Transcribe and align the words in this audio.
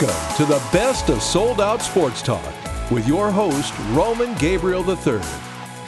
Welcome 0.00 0.36
to 0.36 0.44
the 0.46 0.62
best 0.72 1.10
of 1.10 1.20
sold 1.20 1.60
out 1.60 1.82
sports 1.82 2.22
talk 2.22 2.54
with 2.90 3.06
your 3.06 3.30
host, 3.30 3.74
Roman 3.90 4.34
Gabriel 4.38 4.82
III. 4.88 5.20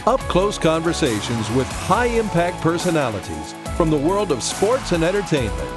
Up 0.07 0.21
close 0.23 0.59
conversations 0.59 1.49
with 1.53 1.67
high 1.69 2.07
impact 2.07 2.61
personalities 2.61 3.55
from 3.75 3.89
the 3.89 3.97
world 3.97 4.31
of 4.31 4.43
sports 4.43 4.93
and 4.93 5.03
entertainment. 5.03 5.69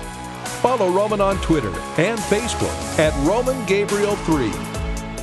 Follow 0.62 0.90
Roman 0.90 1.22
on 1.22 1.38
Twitter 1.38 1.70
and 1.98 2.20
Facebook 2.20 3.00
at 3.00 3.14
Roman 3.26 3.66
Gabriel 3.68 4.18
3. 4.18 4.52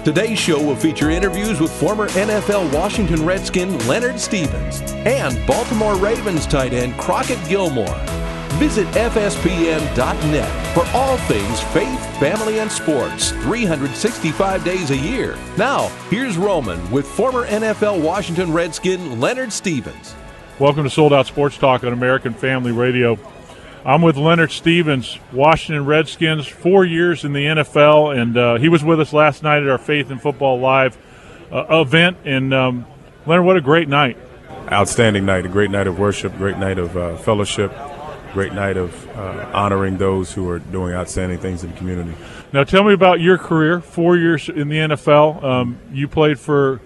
Today's 0.04 0.38
show 0.38 0.62
will 0.62 0.76
feature 0.76 1.10
interviews 1.10 1.60
with 1.60 1.70
former 1.70 2.08
NFL 2.10 2.72
Washington 2.72 3.26
Redskin 3.26 3.76
Leonard 3.86 4.18
Stephens 4.18 4.80
and 5.04 5.46
Baltimore 5.46 5.96
Ravens 5.96 6.46
tight 6.46 6.72
end 6.72 6.96
Crockett 6.96 7.46
Gillmore. 7.46 8.21
Visit 8.58 8.86
FSPN.net 8.88 10.74
for 10.74 10.86
all 10.96 11.16
things 11.18 11.60
faith, 11.72 12.18
family, 12.18 12.60
and 12.60 12.70
sports 12.70 13.30
365 13.30 14.64
days 14.64 14.90
a 14.90 14.96
year. 14.96 15.36
Now, 15.56 15.88
here's 16.10 16.36
Roman 16.36 16.90
with 16.90 17.06
former 17.06 17.46
NFL 17.46 18.02
Washington 18.02 18.52
Redskin 18.52 19.20
Leonard 19.20 19.52
Stephens. 19.52 20.14
Welcome 20.58 20.84
to 20.84 20.90
Sold 20.90 21.12
Out 21.12 21.26
Sports 21.26 21.56
Talk 21.56 21.82
on 21.82 21.92
American 21.92 22.34
Family 22.34 22.72
Radio. 22.72 23.18
I'm 23.84 24.00
with 24.00 24.16
Leonard 24.16 24.52
Stephens, 24.52 25.18
Washington 25.32 25.84
Redskins, 25.86 26.46
four 26.46 26.84
years 26.84 27.24
in 27.24 27.32
the 27.32 27.44
NFL, 27.44 28.16
and 28.16 28.36
uh, 28.36 28.58
he 28.58 28.68
was 28.68 28.84
with 28.84 29.00
us 29.00 29.12
last 29.12 29.42
night 29.42 29.62
at 29.62 29.68
our 29.68 29.78
Faith 29.78 30.10
in 30.10 30.18
Football 30.18 30.60
Live 30.60 30.96
uh, 31.50 31.80
event. 31.80 32.18
And 32.24 32.54
um, 32.54 32.86
Leonard, 33.26 33.44
what 33.44 33.56
a 33.56 33.60
great 33.60 33.88
night! 33.88 34.16
Outstanding 34.70 35.26
night, 35.26 35.44
a 35.46 35.48
great 35.48 35.70
night 35.72 35.88
of 35.88 35.98
worship, 35.98 36.36
great 36.36 36.58
night 36.58 36.78
of 36.78 36.96
uh, 36.96 37.16
fellowship, 37.16 37.72
great 38.32 38.52
night 38.52 38.76
of 38.76 39.08
uh, 39.10 39.50
honoring 39.52 39.98
those 39.98 40.32
who 40.32 40.48
are 40.48 40.58
doing 40.58 40.94
outstanding 40.94 41.38
things 41.38 41.62
in 41.64 41.70
the 41.70 41.76
community. 41.76 42.14
Now, 42.52 42.64
tell 42.64 42.84
me 42.84 42.92
about 42.92 43.20
your 43.20 43.38
career. 43.38 43.80
Four 43.80 44.16
years 44.16 44.48
in 44.48 44.68
the 44.68 44.76
NFL. 44.76 45.42
Um, 45.42 45.78
you 45.92 46.08
played 46.08 46.38
for 46.38 46.80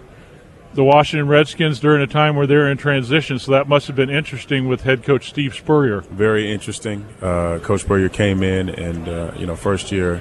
the 0.75 0.85
Washington 0.85 1.27
Redskins 1.27 1.81
during 1.81 2.03
a 2.03 2.07
time 2.07 2.37
where 2.37 2.47
they're 2.47 2.71
in 2.71 2.77
transition, 2.77 3.39
so 3.39 3.53
that 3.53 3.69
must 3.69 3.87
have 3.87 3.97
been 3.97 4.11
interesting 4.11 4.69
with 4.69 4.83
head 4.83 5.03
coach 5.03 5.29
Steve 5.29 5.55
Spurrier. 5.55 6.03
Very 6.03 6.53
interesting. 6.53 7.07
Uh, 7.23 7.59
coach 7.63 7.81
Spurrier 7.81 8.09
came 8.09 8.43
in, 8.43 8.69
and 8.69 9.09
uh, 9.09 9.33
you 9.37 9.47
know, 9.47 9.57
first 9.57 9.91
year 9.91 10.21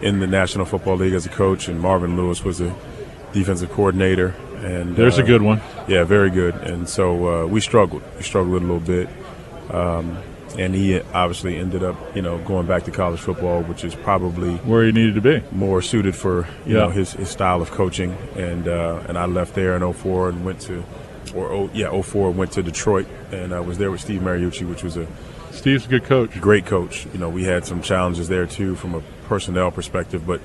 in 0.00 0.20
the 0.20 0.26
National 0.26 0.64
Football 0.64 0.96
League 0.96 1.14
as 1.14 1.26
a 1.26 1.30
coach, 1.30 1.68
and 1.68 1.80
Marvin 1.80 2.16
Lewis 2.16 2.44
was 2.44 2.60
a 2.60 2.74
defensive 3.32 3.70
coordinator. 3.70 4.34
And 4.58 4.96
there's 4.96 5.18
uh, 5.18 5.22
a 5.22 5.26
good 5.26 5.42
one. 5.42 5.60
Yeah, 5.88 6.04
very 6.04 6.30
good. 6.30 6.54
And 6.54 6.88
so 6.88 7.44
uh, 7.44 7.46
we 7.46 7.60
struggled. 7.60 8.02
We 8.16 8.22
struggled 8.22 8.62
a 8.62 8.64
little 8.64 8.80
bit. 8.80 9.08
Um, 9.70 10.18
and 10.58 10.74
he 10.74 11.00
obviously 11.12 11.56
ended 11.56 11.82
up, 11.82 11.96
you 12.16 12.22
know, 12.22 12.38
going 12.38 12.66
back 12.66 12.84
to 12.84 12.90
college 12.90 13.20
football, 13.20 13.62
which 13.62 13.84
is 13.84 13.94
probably 13.94 14.54
where 14.58 14.84
he 14.84 14.92
needed 14.92 15.14
to 15.16 15.20
be, 15.20 15.42
more 15.52 15.82
suited 15.82 16.14
for 16.14 16.46
you 16.64 16.74
Yeah. 16.74 16.80
know 16.84 16.90
his, 16.90 17.12
his 17.12 17.28
style 17.28 17.60
of 17.60 17.70
coaching. 17.70 18.16
And 18.36 18.66
uh, 18.68 19.02
and 19.08 19.18
I 19.18 19.26
left 19.26 19.54
there 19.54 19.76
in 19.76 19.92
04 19.92 20.28
and 20.30 20.44
went 20.44 20.60
to, 20.62 20.84
or 21.34 21.50
oh, 21.50 21.70
yeah, 21.74 21.90
04 22.00 22.30
went 22.30 22.52
to 22.52 22.62
Detroit, 22.62 23.06
and 23.32 23.52
I 23.52 23.60
was 23.60 23.78
there 23.78 23.90
with 23.90 24.00
Steve 24.00 24.20
Mariucci, 24.22 24.68
which 24.68 24.82
was 24.82 24.96
a 24.96 25.06
Steve's 25.50 25.86
a 25.86 25.88
good 25.88 26.04
coach. 26.04 26.38
great 26.40 26.66
coach. 26.66 27.06
You 27.12 27.18
know, 27.18 27.28
we 27.30 27.44
had 27.44 27.64
some 27.66 27.80
challenges 27.82 28.28
there 28.28 28.46
too 28.46 28.74
from 28.76 28.94
a 28.94 29.00
personnel 29.28 29.70
perspective, 29.70 30.26
but 30.26 30.40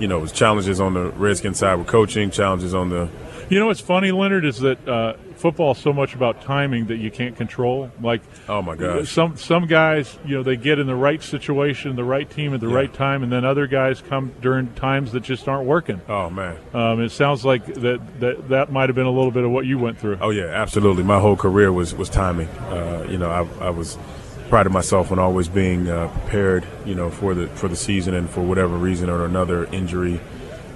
you 0.00 0.08
know, 0.08 0.18
it 0.18 0.22
was 0.22 0.32
challenges 0.32 0.80
on 0.80 0.94
the 0.94 1.10
Redskin 1.10 1.54
side 1.54 1.76
with 1.76 1.86
coaching, 1.86 2.30
challenges 2.30 2.74
on 2.74 2.88
the 2.90 3.08
You 3.48 3.58
know 3.60 3.66
what's 3.66 3.80
funny, 3.80 4.10
Leonard, 4.12 4.44
is 4.44 4.58
that 4.60 4.86
uh, 4.88 5.14
football 5.42 5.74
so 5.74 5.92
much 5.92 6.14
about 6.14 6.40
timing 6.40 6.86
that 6.86 6.96
you 6.96 7.10
can't 7.10 7.36
control. 7.36 7.90
Like 8.00 8.22
oh 8.48 8.62
my 8.62 8.76
gosh, 8.76 9.10
some 9.12 9.36
some 9.36 9.66
guys, 9.66 10.16
you 10.24 10.36
know, 10.36 10.42
they 10.42 10.56
get 10.56 10.78
in 10.78 10.86
the 10.86 10.94
right 10.94 11.22
situation, 11.22 11.96
the 11.96 12.04
right 12.04 12.28
team 12.30 12.54
at 12.54 12.60
the 12.60 12.68
Yeah. 12.68 12.76
right 12.76 12.94
time, 12.94 13.22
and 13.22 13.30
then 13.32 13.44
other 13.44 13.66
guys 13.66 14.00
come 14.00 14.32
during 14.40 14.72
times 14.74 15.12
that 15.12 15.22
just 15.24 15.48
aren't 15.48 15.66
working. 15.66 16.00
oh 16.08 16.30
man. 16.30 16.56
Um, 16.72 17.00
it 17.02 17.10
sounds 17.10 17.44
like 17.44 17.66
that 17.66 18.00
that 18.20 18.48
that 18.48 18.72
might 18.72 18.88
have 18.88 18.96
been 18.96 19.06
a 19.06 19.10
little 19.10 19.32
bit 19.32 19.44
of 19.44 19.50
what 19.50 19.66
you 19.66 19.78
went 19.78 19.98
through. 19.98 20.18
Oh 20.20 20.30
yeah, 20.30 20.46
absolutely. 20.46 21.02
My 21.02 21.18
whole 21.18 21.36
career 21.36 21.72
was 21.72 21.94
was 21.94 22.08
timing. 22.08 22.48
Uh, 22.48 23.06
you 23.10 23.18
know, 23.18 23.30
I, 23.30 23.66
I 23.66 23.70
was 23.70 23.98
prided 24.48 24.70
myself 24.72 25.10
on 25.10 25.18
always 25.18 25.48
being 25.48 25.88
uh, 25.88 26.08
prepared. 26.08 26.64
You 26.86 26.94
know, 26.94 27.10
for 27.10 27.34
the 27.34 27.48
for 27.48 27.68
the 27.68 27.76
season 27.76 28.14
and 28.14 28.30
for 28.30 28.42
whatever 28.42 28.76
reason 28.76 29.10
or 29.10 29.24
another 29.24 29.64
injury 29.72 30.20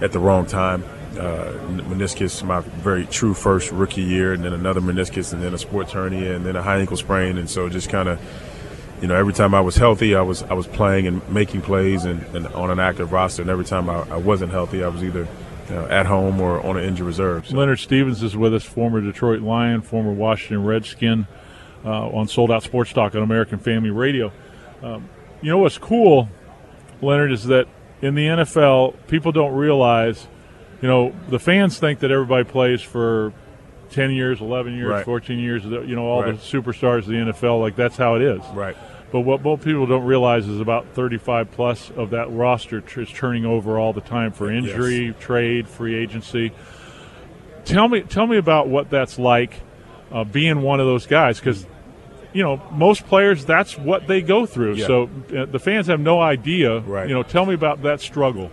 at 0.01 0.13
the 0.13 0.19
wrong 0.19 0.45
time. 0.47 0.83
Uh, 1.17 1.53
meniscus, 1.69 2.43
my 2.43 2.61
very 2.61 3.07
true 3.07 3.35
first 3.35 3.73
rookie 3.73 4.03
year, 4.03 4.33
and 4.33 4.45
then 4.45 4.53
another 4.53 4.81
meniscus, 4.81 5.33
and 5.33 5.43
then 5.43 5.55
a 5.55 5.59
sports 5.59 5.93
hernia, 5.93 6.35
and 6.37 6.45
then 6.45 6.57
a 6.57 6.63
high 6.63 6.79
ankle 6.79 6.97
sprain, 6.97 7.39
and 7.39 7.49
so 7.49 7.69
just 7.69 7.89
kind 7.89 8.09
of. 8.09 8.21
You 8.99 9.09
know, 9.09 9.15
every 9.15 9.35
time 9.35 9.55
I 9.55 9.61
was 9.61 9.77
healthy, 9.77 10.15
I 10.15 10.23
was 10.23 10.43
I 10.45 10.55
was 10.55 10.67
playing 10.67 11.07
and 11.07 11.29
making 11.29 11.61
plays 11.61 12.07
and, 12.07 12.23
and 12.35 12.47
on 12.47 12.71
an 12.71 12.81
active 12.81 13.13
roster. 13.13 13.43
And 13.43 13.51
every 13.51 13.67
time 13.67 13.91
I, 13.91 14.01
I 14.09 14.17
wasn't 14.17 14.53
healthy, 14.53 14.83
I 14.83 14.89
was 14.89 15.05
either 15.05 15.29
uh, 15.71 15.85
at 15.87 16.07
home 16.07 16.41
or 16.41 16.65
on 16.65 16.77
an 16.77 16.85
injured 16.85 17.07
reserve. 17.07 17.47
So, 17.47 17.57
Leonard 17.57 17.79
Stephens 17.79 18.23
is 18.23 18.37
with 18.37 18.55
us, 18.55 18.65
former 18.65 19.01
Detroit 19.01 19.43
Lion, 19.43 19.83
former 19.83 20.13
Washington 20.13 20.65
Redskin, 20.65 21.27
uh, 21.85 22.09
on 22.09 22.29
Sold 22.29 22.51
Out 22.51 22.63
Sports 22.63 22.93
Talk 22.93 23.15
on 23.15 23.23
American 23.23 23.59
Family 23.59 23.91
Radio. 23.91 24.33
Um, 24.83 25.09
you 25.43 25.51
know 25.51 25.59
what's 25.59 25.79
cool, 25.79 26.29
Leonard, 27.03 27.33
is 27.33 27.45
that 27.45 27.69
in 28.03 28.15
the 28.15 28.27
NFL, 28.27 28.95
people 29.09 29.33
don't 29.33 29.55
realize, 29.55 30.27
you 30.87 30.93
know, 30.93 31.13
the 31.29 31.41
fans 31.41 31.81
think 31.81 31.99
that 31.99 32.13
everybody 32.13 32.45
plays 32.45 32.81
for 32.81 33.33
10 33.91 34.13
years, 34.13 34.41
11 34.41 34.77
years, 34.77 34.89
Right. 34.89 35.05
14 35.05 35.37
years, 35.41 35.65
you 35.65 35.97
know, 35.97 36.05
all 36.07 36.23
Right. 36.23 36.39
the 36.39 36.39
superstars 36.39 36.99
of 36.99 37.07
the 37.07 37.17
NFL, 37.17 37.59
like 37.61 37.75
that's 37.75 37.97
how 37.97 38.15
it 38.15 38.23
is. 38.23 38.41
right. 38.55 38.77
But 39.11 39.23
what 39.23 39.43
most 39.43 39.65
people 39.65 39.85
don't 39.87 40.05
realize 40.05 40.47
is 40.47 40.61
about 40.61 40.87
35 40.95 41.51
plus 41.51 41.91
of 41.97 42.11
that 42.11 42.31
roster 42.31 42.81
tr- 42.81 43.01
is 43.01 43.11
turning 43.11 43.45
over 43.45 43.81
all 43.81 43.93
the 43.93 44.01
time 44.01 44.31
for 44.31 44.49
injury, 44.49 45.13
trade, 45.19 45.67
free 45.67 45.97
agency. 45.97 46.53
Tell 47.65 47.89
me, 47.89 48.03
tell 48.03 48.29
me 48.29 48.37
about 48.37 48.69
what 48.69 48.89
that's 48.89 49.19
like, 49.19 49.55
uh, 50.13 50.23
being 50.23 50.61
one 50.63 50.79
of 50.79 50.87
those 50.87 51.07
guys, 51.07 51.41
because 51.41 51.67
you 52.33 52.45
know 52.45 52.63
most 52.73 53.07
players 53.09 53.45
that's 53.45 53.77
what 53.77 54.07
they 54.07 54.23
go 54.23 54.47
through. 54.47 54.75
Yeah. 54.75 54.87
So 54.87 55.11
uh, 55.37 55.47
the 55.47 55.59
fans 55.59 55.89
have 55.89 55.99
no 56.01 56.21
idea. 56.21 56.79
Right. 56.79 57.09
You 57.09 57.15
know, 57.15 57.25
tell 57.25 57.45
me 57.45 57.55
about 57.55 57.83
that 57.83 58.01
struggle. 58.01 58.53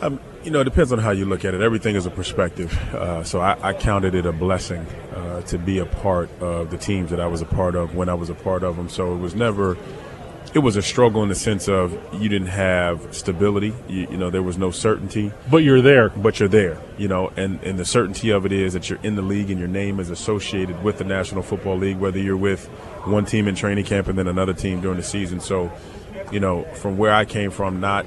Um, 0.00 0.20
you 0.44 0.50
know, 0.50 0.60
it 0.60 0.64
depends 0.64 0.92
on 0.92 0.98
how 0.98 1.10
you 1.10 1.24
look 1.24 1.44
at 1.44 1.54
it. 1.54 1.60
Everything 1.62 1.96
is 1.96 2.06
a 2.06 2.10
perspective. 2.10 2.72
Uh, 2.94 3.24
so 3.24 3.40
I, 3.40 3.56
I 3.70 3.72
counted 3.72 4.14
it 4.14 4.26
a 4.26 4.32
blessing 4.32 4.86
uh, 5.14 5.40
to 5.42 5.58
be 5.58 5.78
a 5.78 5.86
part 5.86 6.28
of 6.40 6.70
the 6.70 6.76
teams 6.78 7.10
that 7.10 7.20
I 7.20 7.26
was 7.26 7.40
a 7.42 7.46
part 7.46 7.74
of 7.74 7.94
when 7.94 8.08
I 8.08 8.14
was 8.14 8.30
a 8.30 8.34
part 8.34 8.62
of 8.62 8.76
them. 8.76 8.88
So 8.88 9.14
it 9.14 9.18
was 9.18 9.34
never. 9.34 9.76
It 10.52 10.60
was 10.60 10.76
a 10.76 10.82
struggle 10.82 11.24
in 11.24 11.28
the 11.28 11.34
sense 11.34 11.68
of 11.68 11.98
you 12.22 12.28
didn't 12.28 12.46
have 12.46 13.12
stability. 13.12 13.74
You, 13.88 14.06
you 14.08 14.16
know, 14.16 14.30
there 14.30 14.42
was 14.42 14.56
no 14.56 14.70
certainty, 14.70 15.32
But 15.50 15.64
you're 15.64 15.80
there. 15.82 16.10
but 16.10 16.38
you're 16.38 16.48
there. 16.48 16.78
You 16.96 17.08
know, 17.08 17.32
and 17.36 17.60
and 17.64 17.76
the 17.76 17.84
certainty 17.84 18.30
of 18.30 18.46
it 18.46 18.52
is 18.52 18.74
that 18.74 18.88
you're 18.88 19.00
in 19.02 19.16
the 19.16 19.22
league 19.22 19.50
and 19.50 19.58
your 19.58 19.66
name 19.66 19.98
is 19.98 20.10
associated 20.10 20.84
with 20.84 20.98
the 20.98 21.04
National 21.04 21.42
Football 21.42 21.78
League, 21.78 21.96
whether 21.98 22.20
you're 22.20 22.36
with 22.36 22.66
one 23.04 23.24
team 23.24 23.48
in 23.48 23.56
training 23.56 23.84
camp 23.84 24.06
and 24.06 24.16
then 24.16 24.28
another 24.28 24.52
team 24.54 24.80
during 24.80 24.96
the 24.98 25.02
season. 25.02 25.40
So, 25.40 25.72
you 26.30 26.38
know, 26.38 26.62
from 26.74 26.98
where 26.98 27.12
I 27.12 27.24
came 27.24 27.50
from, 27.50 27.80
not 27.80 28.06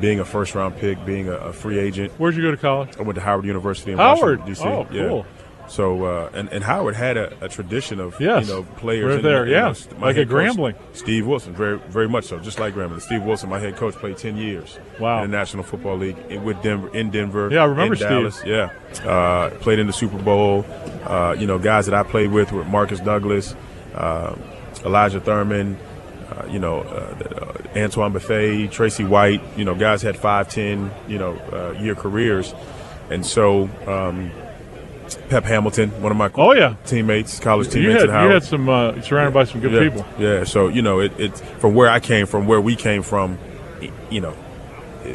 being 0.00 0.20
a 0.20 0.24
first 0.24 0.54
round 0.54 0.76
pick, 0.76 1.04
being 1.04 1.28
a, 1.28 1.32
a 1.36 1.52
free 1.52 1.78
agent, 1.78 2.12
Where'd 2.18 2.34
you 2.34 2.42
go 2.42 2.50
to 2.50 2.56
college? 2.56 2.90
I 2.98 3.02
went 3.02 3.14
to 3.16 3.20
Howard 3.20 3.44
University 3.44 3.92
in 3.92 3.98
Howard. 3.98 4.40
Washington, 4.40 4.46
D.C. 4.46 4.64
Oh, 4.64 4.86
Yeah. 4.90 5.08
cool. 5.08 5.26
So 5.66 6.04
uh, 6.04 6.30
and 6.34 6.50
and 6.50 6.62
Howard 6.62 6.94
had 6.94 7.16
a, 7.16 7.32
a 7.42 7.48
tradition 7.48 7.98
of 7.98 8.20
Yes. 8.20 8.46
you 8.46 8.52
know 8.54 8.64
players 8.76 9.06
Right 9.06 9.16
in 9.16 9.22
there, 9.22 9.46
you 9.46 9.52
yeah. 9.52 9.72
st- 9.72 9.98
Like 9.98 10.18
a 10.18 10.26
Grambling. 10.26 10.74
Steve 10.92 11.26
Wilson, 11.26 11.54
very 11.54 11.78
very 11.88 12.06
much 12.06 12.24
so, 12.26 12.38
just 12.38 12.58
like 12.60 12.74
Grambling. 12.74 13.00
Steve 13.00 13.22
Wilson, 13.22 13.48
my 13.48 13.58
head 13.58 13.74
coach, 13.76 13.94
played 13.94 14.18
ten 14.18 14.36
years 14.36 14.78
Wow. 15.00 15.22
in 15.24 15.30
the 15.30 15.36
National 15.38 15.62
Football 15.62 15.96
League 15.96 16.18
in, 16.28 16.44
with 16.44 16.60
Denver 16.62 16.94
in 16.94 17.10
Denver. 17.10 17.48
Yeah, 17.50 17.62
I 17.62 17.64
remember 17.64 17.94
in 17.94 17.98
Steve. 17.98 18.08
Dallas. 18.10 18.42
Yeah, 18.44 19.08
uh, 19.10 19.48
played 19.60 19.78
in 19.78 19.86
the 19.86 19.92
Super 19.94 20.18
Bowl. 20.18 20.66
Uh, 21.06 21.34
you 21.38 21.46
know, 21.46 21.58
guys 21.58 21.86
that 21.86 21.94
I 21.94 22.02
played 22.02 22.30
with 22.30 22.52
were 22.52 22.64
Marcus 22.64 23.00
Douglas, 23.00 23.54
uh, 23.94 24.34
Elijah 24.84 25.20
Thurman. 25.20 25.78
Uh, 26.30 26.46
you 26.50 26.58
know, 26.58 26.80
uh, 26.80 27.16
uh, 27.36 27.52
Antoine 27.76 28.12
Buffet, 28.12 28.68
Tracy 28.68 29.04
White. 29.04 29.42
You 29.56 29.64
know, 29.64 29.74
guys 29.74 30.02
had 30.02 30.16
five, 30.16 30.48
ten, 30.48 30.90
you 31.08 31.18
know, 31.18 31.34
uh, 31.52 31.72
year 31.80 31.94
careers, 31.94 32.54
and 33.10 33.24
so 33.24 33.68
um, 33.86 34.30
Pep 35.28 35.44
Hamilton, 35.44 35.90
one 36.02 36.12
of 36.12 36.18
my 36.18 36.30
Oh, 36.34 36.54
yeah. 36.54 36.76
teammates, 36.86 37.38
college 37.40 37.66
You 37.68 37.82
teammates 37.82 38.02
had, 38.02 38.10
at 38.10 38.24
you 38.24 38.30
had 38.30 38.44
some 38.44 38.68
uh, 38.68 39.00
surrounded 39.02 39.34
by 39.34 39.44
some 39.44 39.60
good 39.60 39.72
yeah, 39.72 39.80
people. 39.80 40.06
Yeah, 40.18 40.44
so 40.44 40.68
you 40.68 40.82
know, 40.82 41.00
it, 41.00 41.12
it's 41.18 41.40
from 41.58 41.74
where 41.74 41.88
I 41.90 42.00
came 42.00 42.26
from, 42.26 42.46
where 42.46 42.60
we 42.60 42.76
came 42.76 43.02
from. 43.02 43.38
You 44.10 44.20
know, 44.22 44.34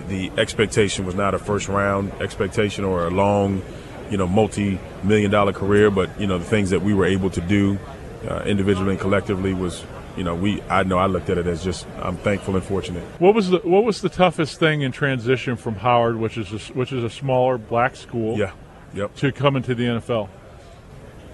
the 0.07 0.31
expectation 0.37 1.05
was 1.05 1.15
not 1.15 1.33
a 1.33 1.39
first 1.39 1.67
round 1.67 2.11
expectation 2.21 2.83
or 2.83 3.07
a 3.07 3.09
long, 3.09 3.63
you 4.11 4.17
know, 4.17 4.27
multi 4.27 4.79
million 5.03 5.31
dollar 5.31 5.53
career, 5.53 5.89
but 5.89 6.09
you 6.19 6.27
know, 6.27 6.37
the 6.37 6.45
things 6.45 6.69
that 6.69 6.81
we 6.81 6.93
were 6.93 7.05
able 7.05 7.29
to 7.31 7.41
do 7.41 7.79
uh, 8.27 8.41
individually 8.45 8.91
and 8.91 8.99
collectively 8.99 9.53
was, 9.53 9.83
you 10.17 10.23
know, 10.23 10.35
we. 10.35 10.61
I 10.63 10.83
know 10.83 10.97
I 10.97 11.05
looked 11.07 11.29
at 11.29 11.37
it 11.37 11.47
as 11.47 11.63
just 11.63 11.87
I'm 12.01 12.17
thankful 12.17 12.55
and 12.55 12.63
fortunate. 12.63 13.03
What 13.19 13.33
was 13.35 13.49
the 13.49 13.59
what 13.59 13.83
was 13.83 14.01
the 14.01 14.09
toughest 14.09 14.59
thing 14.59 14.81
in 14.81 14.91
transition 14.91 15.55
from 15.55 15.75
Howard, 15.75 16.17
which 16.17 16.37
is 16.37 16.51
a, 16.51 16.73
which 16.73 16.91
is 16.91 17.03
a 17.03 17.09
smaller 17.09 17.57
black 17.57 17.95
school, 17.95 18.37
Yeah, 18.37 18.51
yep. 18.93 19.15
to 19.17 19.31
come 19.31 19.55
into 19.55 19.75
the 19.75 19.83
NFL? 19.85 20.29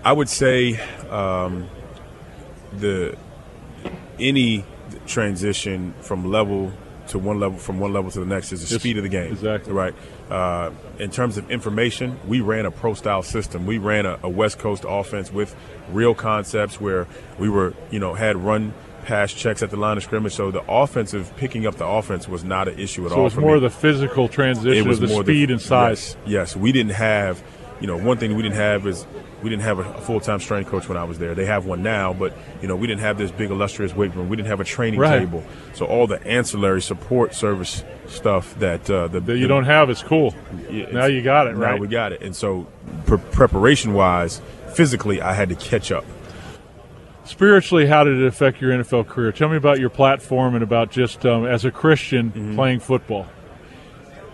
I 0.04 0.12
would 0.14 0.30
say 0.30 0.80
um, 1.10 1.68
the 2.74 3.18
any 4.20 4.64
transition 5.08 5.94
from 6.02 6.30
level 6.32 6.72
to 7.08 7.20
one 7.20 7.40
level 7.40 7.58
from 7.58 7.80
one 7.80 7.94
level 7.94 8.12
to 8.12 8.20
the 8.20 8.26
next 8.26 8.52
is 8.52 8.62
the 8.62 8.66
It's- 8.66 8.82
speed 8.82 8.98
of 8.98 9.04
the 9.04 9.10
game. 9.10 9.32
exactly. 9.32 9.74
Right. 9.74 9.94
Uh, 10.30 10.72
in 10.98 11.12
terms 11.12 11.38
of 11.38 11.50
information, 11.52 12.20
we 12.28 12.42
ran 12.42 12.66
a 12.66 12.72
pro 12.72 12.94
style 12.94 13.22
system. 13.22 13.66
We 13.66 13.78
ran 13.78 14.06
a, 14.06 14.20
a 14.24 14.30
West 14.30 14.58
Coast 14.58 14.84
offense 14.88 15.32
with 15.32 15.56
real 15.92 16.16
concepts 16.16 16.82
where 16.82 17.08
we 17.38 17.50
were, 17.50 17.74
you 17.92 18.00
know, 18.00 18.14
had 18.16 18.36
run 18.38 18.74
pass 19.06 19.32
checks 19.32 19.62
at 19.62 19.70
the 19.70 19.78
line 19.78 19.98
of 19.98 20.04
scrimmage. 20.04 20.34
So 20.34 20.50
the 20.50 20.64
offensive 20.68 21.32
picking 21.38 21.68
up 21.68 21.76
the 21.76 21.86
offense 21.86 22.28
was 22.28 22.44
not 22.44 22.68
an 22.68 22.80
issue 22.80 23.06
at 23.06 23.12
So 23.12 23.18
all. 23.18 23.22
it 23.22 23.26
was 23.26 23.36
more 23.38 23.52
me 23.52 23.56
of 23.58 23.62
the 23.62 23.70
physical 23.70 24.28
transition 24.28 24.88
it 24.88 24.92
of 24.92 25.00
the 25.00 25.08
speed 25.08 25.52
and 25.52 25.62
size. 25.62 26.18
Yes, 26.26 26.54
yes, 26.54 26.56
we 26.56 26.72
didn't 26.72 26.94
have. 26.94 27.44
You 27.82 27.88
know, 27.88 27.98
one 27.98 28.18
thing 28.18 28.36
we 28.36 28.42
didn't 28.42 28.56
have 28.56 28.88
is 28.88 29.06
we 29.44 29.50
didn't 29.50 29.64
have 29.64 29.80
a, 29.80 30.02
full-time 30.02 30.40
strength 30.40 30.70
coach 30.70 30.88
when 30.88 30.98
I 30.98 31.04
was 31.04 31.20
there. 31.20 31.36
They 31.36 31.46
have 31.46 31.66
one 31.66 31.84
now, 31.84 32.14
but 32.14 32.34
you 32.62 32.68
know, 32.70 32.76
we 32.76 32.88
didn't 32.88 33.02
have 33.02 33.18
this 33.18 33.32
big 33.32 33.52
illustrious 33.52 33.94
weight 33.94 34.16
room. 34.16 34.30
We 34.30 34.38
didn't 34.38 34.48
have 34.48 34.62
a 34.62 34.64
training 34.64 35.00
Right. 35.00 35.20
table. 35.20 35.44
So 35.74 35.86
all 35.86 36.08
the 36.08 36.26
ancillary 36.26 36.82
support 36.82 37.36
service 37.36 37.84
stuff 38.08 38.58
that 38.60 38.90
uh, 38.90 39.10
the 39.10 39.20
That 39.20 39.38
you 39.38 39.48
don't 39.48 39.66
have 39.66 39.90
is 39.90 40.02
cool. 40.02 40.34
Yeah, 40.70 40.90
Now 40.92 41.06
you 41.06 41.22
got 41.22 41.48
it, 41.48 41.58
now 41.58 41.72
right? 41.72 41.80
we 41.80 41.88
got 41.88 42.14
it. 42.14 42.22
And 42.22 42.34
so, 42.36 42.66
pre- 43.06 43.18
preparation-wise, 43.18 44.42
physically, 44.74 45.22
I 45.22 45.34
had 45.34 45.50
to 45.50 45.56
catch 45.56 45.92
up. 45.92 46.06
Spiritually, 47.26 47.88
how 47.88 48.04
did 48.04 48.20
it 48.22 48.26
affect 48.28 48.62
your 48.62 48.72
NFL 48.72 49.08
career? 49.08 49.32
Tell 49.32 49.50
me 49.50 49.58
about 49.58 49.80
your 49.80 49.90
platform 49.90 50.54
and 50.54 50.64
about 50.64 50.92
just 50.92 51.26
um, 51.26 51.46
as 51.46 51.66
a 51.66 51.72
Christian 51.72 52.30
Mm-hmm. 52.32 52.56
playing 52.56 52.80
football. 52.80 53.26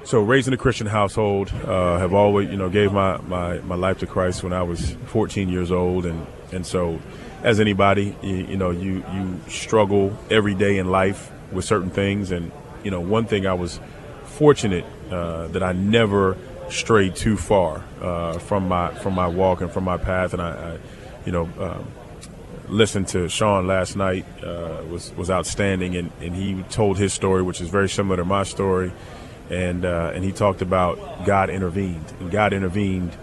So 0.03 0.19
raised 0.21 0.47
in 0.47 0.53
a 0.53 0.57
Christian 0.57 0.87
household, 0.87 1.53
uh, 1.53 1.99
have 1.99 2.13
always 2.13 2.49
you 2.49 2.57
know 2.57 2.69
gave 2.69 2.91
my, 2.91 3.17
my, 3.21 3.59
my 3.59 3.75
life 3.75 3.99
to 3.99 4.07
Christ 4.07 4.43
when 4.43 4.51
I 4.51 4.63
was 4.63 4.95
14 5.07 5.47
years 5.49 5.71
old, 5.71 6.05
and 6.05 6.25
and 6.51 6.65
so 6.65 6.99
as 7.43 7.59
anybody, 7.59 8.15
you, 8.21 8.35
you 8.35 8.57
know 8.57 8.71
you 8.71 9.03
you 9.13 9.39
struggle 9.47 10.17
every 10.29 10.55
day 10.55 10.79
in 10.79 10.89
life 10.89 11.31
with 11.51 11.65
certain 11.65 11.91
things, 11.91 12.31
and 12.31 12.51
you 12.83 12.89
know 12.89 12.99
one 12.99 13.25
thing 13.25 13.45
I 13.45 13.53
was 13.53 13.79
fortunate 14.23 14.85
uh, 15.11 15.47
that 15.47 15.61
I 15.61 15.73
never 15.73 16.35
strayed 16.69 17.15
too 17.15 17.37
far 17.37 17.83
uh, 18.01 18.39
from 18.39 18.67
my 18.67 18.93
from 18.95 19.13
my 19.13 19.27
walk 19.27 19.61
and 19.61 19.71
from 19.71 19.83
my 19.83 19.97
path, 19.97 20.33
and 20.33 20.41
I, 20.41 20.49
I 20.49 20.77
you 21.25 21.31
know. 21.31 21.49
Um, 21.59 21.87
listened 22.67 23.05
to 23.05 23.27
Sean 23.27 23.67
last 23.67 23.97
night 23.97 24.25
uh, 24.41 24.81
was 24.89 25.13
was 25.15 25.29
outstanding, 25.29 25.97
and, 25.97 26.09
and 26.21 26.33
he 26.33 26.63
told 26.69 26.97
his 26.97 27.13
story, 27.13 27.41
which 27.41 27.59
is 27.59 27.67
very 27.67 27.89
similar 27.89 28.15
to 28.15 28.23
my 28.23 28.43
story, 28.43 28.93
and 29.49 29.83
uh, 29.85 30.11
and 30.13 30.23
he 30.23 30.31
talked 30.31 30.61
about 30.61 31.25
God 31.25 31.49
intervened, 31.49 32.05
and 32.19 32.29
God 32.31 32.53
intervened 32.53 33.15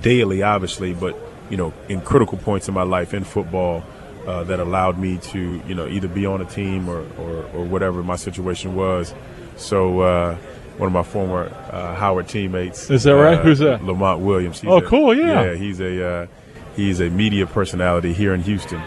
daily, 0.00 0.42
obviously, 0.42 0.94
but 0.94 1.16
you 1.50 1.56
know, 1.56 1.72
in 1.88 2.00
critical 2.00 2.38
points 2.38 2.68
in 2.68 2.74
my 2.74 2.82
life 2.84 3.14
in 3.14 3.24
football. 3.24 3.84
Uh, 4.26 4.42
that 4.44 4.58
allowed 4.58 4.98
me 4.98 5.18
to, 5.18 5.60
you 5.68 5.74
know, 5.74 5.86
either 5.86 6.08
be 6.08 6.24
on 6.24 6.40
a 6.40 6.46
team 6.46 6.88
or, 6.88 7.00
or, 7.18 7.44
or 7.52 7.62
whatever 7.66 8.02
my 8.02 8.16
situation 8.16 8.74
was. 8.74 9.12
So, 9.58 10.00
uh, 10.00 10.36
one 10.78 10.86
of 10.86 10.94
my 10.94 11.02
former 11.02 11.54
uh, 11.70 11.94
Howard 11.94 12.26
teammates 12.28 12.88
Is 12.88 13.02
that 13.02 13.10
right? 13.16 13.38
uh, 13.38 13.42
Who's 13.42 13.58
that? 13.58 13.84
Lamont 13.84 14.20
Williams. 14.22 14.62
He's 14.62 14.70
Oh, 14.70 14.78
a- 14.78 14.82
cool, 14.82 15.14
yeah. 15.14 15.44
Yeah, 15.50 15.54
he's 15.56 15.78
a 15.78 16.06
uh, 16.22 16.26
he's 16.74 17.00
a 17.00 17.10
media 17.10 17.46
personality 17.46 18.14
here 18.14 18.32
in 18.32 18.40
Houston. 18.40 18.80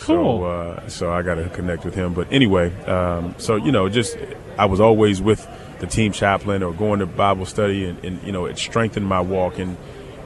Cool. 0.00 0.40
So, 0.40 0.44
uh, 0.44 0.88
so 0.90 1.10
I 1.10 1.22
got 1.22 1.36
to 1.36 1.48
connect 1.48 1.86
with 1.86 1.94
him. 1.94 2.12
But 2.12 2.30
anyway, 2.30 2.70
um, 2.84 3.34
so 3.38 3.56
you 3.56 3.72
know, 3.72 3.88
just 3.88 4.18
I 4.58 4.66
was 4.66 4.78
always 4.78 5.22
with 5.22 5.40
the 5.80 5.86
team 5.86 6.12
chaplain 6.12 6.62
or 6.62 6.72
going 6.72 7.00
to 7.00 7.06
Bible 7.06 7.46
study, 7.46 7.84
and, 7.86 8.04
and 8.04 8.22
you 8.22 8.32
know, 8.32 8.46
it 8.46 8.58
strengthened 8.58 9.06
my 9.06 9.20
walk 9.20 9.58
and. 9.58 9.76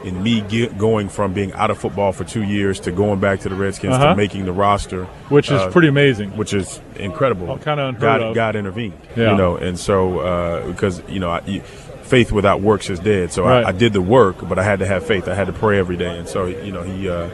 In 0.02 0.22
me 0.22 0.40
get 0.40 0.78
going 0.78 1.10
from 1.10 1.34
being 1.34 1.52
out 1.52 1.70
of 1.70 1.76
football 1.76 2.12
for 2.12 2.24
two 2.24 2.42
years 2.42 2.80
to 2.80 2.90
going 2.90 3.20
back 3.20 3.40
to 3.40 3.50
the 3.50 3.54
Redskins 3.54 3.96
Uh-huh. 3.96 4.06
to 4.06 4.16
making 4.16 4.46
the 4.46 4.52
roster, 4.52 5.04
Which 5.28 5.50
is 5.50 5.60
uh, 5.60 5.70
pretty 5.70 5.88
amazing. 5.88 6.38
which 6.38 6.54
is 6.54 6.80
incredible. 6.96 7.58
Kinda 7.58 7.88
unheard 7.88 8.00
God, 8.00 8.22
of. 8.22 8.34
God 8.34 8.56
intervened, 8.56 8.94
Yeah. 9.14 9.32
you 9.32 9.36
know, 9.36 9.56
and 9.56 9.78
so 9.78 10.20
uh, 10.20 10.66
because 10.68 11.02
you 11.06 11.20
know, 11.20 11.28
I, 11.28 11.42
you, 11.44 11.60
faith 11.60 12.32
without 12.32 12.62
works 12.62 12.88
is 12.88 12.98
dead. 12.98 13.30
So 13.30 13.44
Right. 13.44 13.62
I, 13.62 13.68
I 13.68 13.72
did 13.72 13.92
the 13.92 14.00
work, 14.00 14.36
but 14.48 14.58
I 14.58 14.62
had 14.62 14.78
to 14.78 14.86
have 14.86 15.04
faith. 15.04 15.28
I 15.28 15.34
had 15.34 15.48
to 15.48 15.52
pray 15.52 15.78
every 15.78 15.98
day, 15.98 16.16
and 16.16 16.26
so 16.26 16.46
you 16.46 16.72
know, 16.72 16.82
he. 16.82 17.06
Uh, 17.06 17.28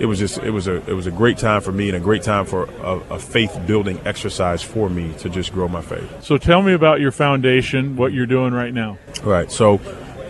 it 0.00 0.06
was 0.06 0.18
just 0.18 0.38
it 0.38 0.50
was 0.50 0.66
a 0.66 0.76
it 0.90 0.94
was 0.94 1.06
a 1.06 1.10
great 1.10 1.38
time 1.38 1.60
for 1.60 1.72
me 1.72 1.88
and 1.88 1.96
a 1.96 2.00
great 2.00 2.22
time 2.22 2.44
for 2.46 2.64
a, 2.64 3.14
a 3.14 3.18
faith 3.18 3.58
building 3.66 4.00
exercise 4.04 4.62
for 4.62 4.88
me 4.88 5.12
to 5.18 5.28
just 5.28 5.52
grow 5.52 5.68
my 5.68 5.82
faith. 5.82 6.22
So 6.24 6.38
tell 6.38 6.62
me 6.62 6.72
about 6.72 7.00
your 7.00 7.12
foundation, 7.12 7.96
what 7.96 8.12
you're 8.12 8.26
doing 8.26 8.52
right 8.52 8.72
now. 8.74 8.98
Right. 9.22 9.50
So 9.50 9.80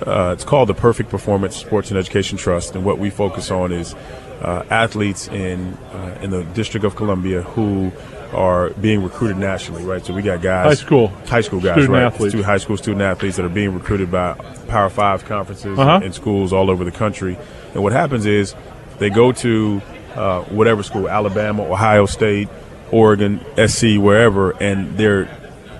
uh, 0.06 0.32
it's 0.32 0.44
called 0.44 0.68
the 0.68 0.74
Perfect 0.74 1.10
Performance 1.10 1.56
Sports 1.56 1.90
and 1.90 1.98
Education 1.98 2.36
Trust, 2.38 2.74
and 2.74 2.84
what 2.84 2.98
we 2.98 3.08
focus 3.10 3.50
on 3.50 3.72
is 3.72 3.94
uh, 4.42 4.64
athletes 4.70 5.28
in 5.28 5.74
uh, 5.92 6.18
in 6.22 6.30
the 6.30 6.42
District 6.54 6.84
of 6.84 6.96
Columbia 6.96 7.42
who 7.42 7.92
are 8.32 8.70
being 8.70 9.02
recruited 9.02 9.36
nationally. 9.36 9.84
Right. 9.84 10.04
So 10.04 10.12
we 10.14 10.22
got 10.22 10.40
guys, 10.42 10.66
High 10.66 10.84
school. 10.86 11.08
high 11.26 11.42
school 11.42 11.60
guys, 11.60 11.74
Student 11.74 11.90
right? 11.92 12.02
athletes. 12.04 12.34
Stu- 12.34 12.42
high 12.42 12.56
school 12.58 12.76
student 12.78 13.02
athletes 13.02 13.36
that 13.36 13.44
are 13.44 13.48
being 13.50 13.74
recruited 13.74 14.10
by 14.10 14.32
Power 14.68 14.88
Five 14.90 15.24
conferences 15.26 15.78
Uh-huh. 15.78 16.00
and 16.02 16.14
schools 16.14 16.52
all 16.52 16.70
over 16.70 16.82
the 16.84 16.90
country. 16.90 17.38
And 17.74 17.82
what 17.82 17.92
happens 17.92 18.26
is 18.26 18.54
they 19.02 19.10
go 19.10 19.32
to 19.32 19.82
uh, 20.14 20.42
whatever 20.44 20.82
school, 20.82 21.08
Alabama, 21.08 21.64
Ohio 21.64 22.06
State, 22.06 22.48
Oregon, 22.90 23.40
SC, 23.66 23.96
wherever, 23.98 24.50
and 24.62 24.96
they're 24.96 25.28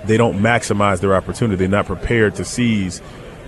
they 0.05 0.17
don't 0.17 0.41
maximize 0.41 1.01
their 1.01 1.15
opportunity. 1.15 1.57
They're 1.57 1.69
not 1.69 1.87
prepared 1.87 2.35
to 2.37 2.45
seize 2.45 3.01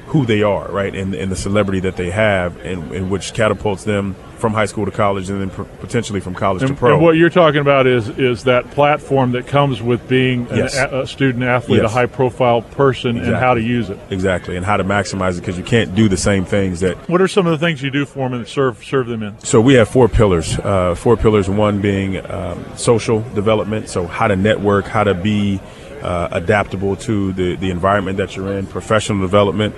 who 0.06 0.26
they 0.26 0.42
are, 0.42 0.68
right, 0.70 0.94
and, 0.94 1.14
and 1.14 1.30
the 1.32 1.36
celebrity 1.36 1.80
that 1.80 1.96
they 1.96 2.10
have, 2.10 2.56
and, 2.64 2.92
and 2.92 3.10
which 3.10 3.32
catapults 3.32 3.84
them 3.84 4.14
from 4.38 4.52
high 4.52 4.66
school 4.66 4.84
to 4.84 4.90
college, 4.90 5.30
and 5.30 5.40
then 5.40 5.48
p- 5.50 5.70
potentially 5.80 6.20
from 6.20 6.34
college 6.34 6.62
And, 6.62 6.72
to 6.72 6.76
pro. 6.76 6.92
and 6.94 7.02
what 7.02 7.16
you're 7.16 7.30
talking 7.30 7.60
about 7.60 7.86
is 7.86 8.10
is 8.10 8.44
that 8.44 8.70
platform 8.72 9.32
that 9.32 9.46
comes 9.46 9.80
with 9.80 10.06
being 10.06 10.46
Yes. 10.50 10.76
a, 10.76 11.00
a 11.02 11.06
student 11.06 11.44
athlete, 11.44 11.80
Yes. 11.82 11.90
a 11.90 11.94
high 11.94 12.04
profile 12.06 12.60
person, 12.60 13.16
and 13.16 13.34
how 13.34 13.54
to 13.54 13.62
use 13.62 13.88
it. 13.88 13.98
exactly, 14.10 14.56
and 14.56 14.66
how 14.66 14.76
to 14.76 14.84
maximize 14.84 15.36
it 15.38 15.40
because 15.40 15.56
you 15.56 15.64
can't 15.64 15.94
do 15.94 16.08
the 16.10 16.16
same 16.18 16.44
things 16.44 16.80
that 16.80 16.96
What 17.08 17.22
are 17.22 17.28
some 17.28 17.46
of 17.46 17.58
the 17.58 17.64
things 17.66 17.80
you 17.82 17.90
do 17.90 18.04
for 18.04 18.28
them 18.28 18.34
and 18.38 18.46
serve 18.46 18.84
serve 18.84 19.06
them 19.06 19.22
in? 19.22 19.38
So 19.38 19.60
we 19.62 19.74
have 19.74 19.88
four 19.88 20.08
pillars. 20.08 20.58
Uh, 20.58 20.94
four 20.94 21.16
pillars. 21.16 21.48
One 21.48 21.80
being 21.80 22.18
um, 22.30 22.62
social 22.76 23.20
development. 23.34 23.88
So 23.88 24.06
how 24.06 24.28
to 24.28 24.36
network, 24.36 24.84
how 24.86 25.04
to 25.04 25.14
be 25.14 25.58
uh, 26.02 26.28
adaptable 26.32 26.96
to 26.96 27.32
the 27.32 27.56
the 27.56 27.70
environment 27.70 28.18
that 28.18 28.36
you're 28.36 28.52
in. 28.52 28.66
Professional 28.66 29.20
development. 29.22 29.74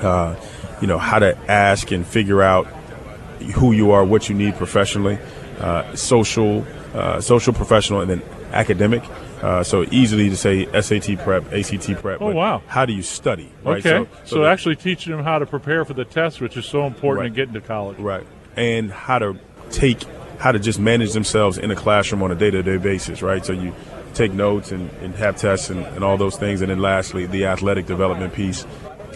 Uh, 0.00 0.36
you 0.80 0.86
know 0.86 0.98
how 0.98 1.18
to 1.18 1.36
ask 1.50 1.90
and 1.90 2.06
figure 2.06 2.42
out 2.42 2.66
who 3.54 3.72
you 3.72 3.90
are, 3.92 4.04
what 4.04 4.28
you 4.28 4.34
need 4.34 4.54
professionally. 4.56 5.18
Uh, 5.58 5.94
social, 5.96 6.64
uh, 6.94 7.20
social, 7.20 7.52
professional, 7.52 8.00
and 8.00 8.10
then 8.10 8.22
academic. 8.52 9.02
Uh, 9.42 9.62
so 9.62 9.84
easily 9.90 10.28
to 10.30 10.36
say 10.36 10.66
SAT 10.80 11.16
prep, 11.18 11.52
ACT 11.52 11.94
prep. 12.00 12.20
Oh, 12.20 12.30
wow. 12.32 12.62
How 12.66 12.86
do 12.86 12.92
you 12.92 13.02
study? 13.02 13.52
Right? 13.64 13.84
Okay, 13.84 14.08
so, 14.24 14.40
the- 14.40 14.48
actually 14.48 14.76
teaching 14.76 15.14
them 15.16 15.24
how 15.24 15.38
to 15.38 15.46
prepare 15.46 15.84
for 15.84 15.94
the 15.94 16.04
test, 16.04 16.40
which 16.40 16.56
is 16.56 16.64
so 16.66 16.86
important 16.86 17.20
Right. 17.20 17.26
in 17.28 17.34
getting 17.34 17.54
to 17.54 17.60
college. 17.60 17.98
Right. 17.98 18.24
And 18.56 18.90
how 18.90 19.18
to 19.18 19.36
take, 19.70 20.02
how 20.38 20.52
to 20.52 20.58
just 20.58 20.78
manage 20.80 21.12
themselves 21.12 21.58
in 21.58 21.70
a 21.70 21.76
classroom 21.76 22.22
on 22.22 22.30
a 22.32 22.34
day 22.36 22.50
to 22.50 22.62
day 22.62 22.76
basis, 22.78 23.22
right? 23.22 23.44
So 23.44 23.52
you 23.52 23.74
take 24.14 24.32
notes 24.32 24.72
and, 24.72 24.90
and 25.02 25.14
have 25.16 25.36
tests 25.36 25.70
and, 25.70 25.84
and 25.86 26.02
all 26.02 26.16
those 26.16 26.36
things. 26.36 26.60
And 26.60 26.70
then 26.70 26.80
lastly, 26.80 27.26
the 27.26 27.46
athletic 27.46 27.86
development 27.86 28.32
piece, 28.32 28.64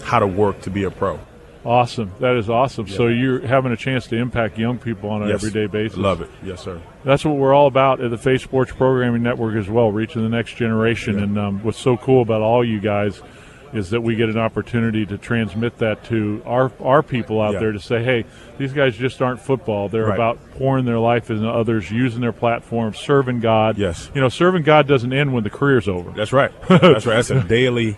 how 0.03 0.19
to 0.19 0.27
work 0.27 0.61
to 0.63 0.71
be 0.71 0.85
a 0.85 0.91
pro. 0.91 1.19
Awesome, 1.65 2.11
that 2.19 2.35
is 2.37 2.51
awesome. 2.51 2.89
So 2.89 3.07
you're 3.07 3.47
having 3.47 3.71
a 3.71 3.77
chance 3.77 4.09
to 4.09 4.17
impact 4.17 4.59
young 4.59 4.79
people 4.79 5.11
on 5.11 5.23
an 5.23 5.29
Yes. 5.29 5.45
everyday 5.45 5.67
basis. 5.69 5.97
Love 5.97 6.21
it. 6.21 6.29
Yes, 6.43 6.61
sir. 6.61 6.81
That's 7.05 7.25
what 7.25 7.37
we're 7.37 7.55
all 7.55 7.69
about 7.69 8.01
at 8.01 8.11
the 8.11 8.19
Faith 8.19 8.41
Sports 8.43 8.73
Programming 8.73 9.23
Network 9.23 9.55
as 9.55 9.69
well, 9.71 9.93
reaching 9.93 10.23
the 10.23 10.29
next 10.29 10.57
generation. 10.57 11.21
And 11.21 11.39
um, 11.39 11.61
what's 11.63 11.79
so 11.79 11.97
cool 11.97 12.21
about 12.23 12.43
all 12.43 12.65
you 12.65 12.81
guys 12.81 13.23
is 13.73 13.91
that 13.91 14.01
we 14.03 14.17
get 14.17 14.29
an 14.29 14.39
opportunity 14.39 15.07
to 15.07 15.17
transmit 15.17 15.79
that 15.79 16.03
to 16.07 16.43
our 16.45 16.71
our 16.81 17.01
people 17.03 17.41
out 17.41 17.55
Yeah. 17.55 17.61
there 17.61 17.73
to 17.73 17.79
say, 17.81 18.03
hey, 18.03 18.25
these 18.59 18.73
guys 18.73 18.97
just 18.97 19.23
aren't 19.23 19.41
football. 19.41 19.89
They're 19.89 20.07
Right. 20.07 20.15
about 20.17 20.39
pouring 20.59 20.85
their 20.85 20.99
life 20.99 21.31
into 21.31 21.49
others, 21.49 21.93
using 21.93 22.21
their 22.23 22.33
platform, 22.33 22.93
serving 22.93 23.39
God. 23.39 23.79
Yes. 23.79 24.11
You 24.17 24.21
know, 24.21 24.29
serving 24.29 24.65
God 24.65 24.89
doesn't 24.89 25.13
end 25.13 25.33
when 25.33 25.45
the 25.45 25.49
career's 25.51 25.87
over. 25.89 26.11
That's 26.11 26.33
right. 26.33 26.51
That's 26.69 27.07
right. 27.07 27.15
That's 27.15 27.31
a 27.31 27.41
daily, 27.49 27.97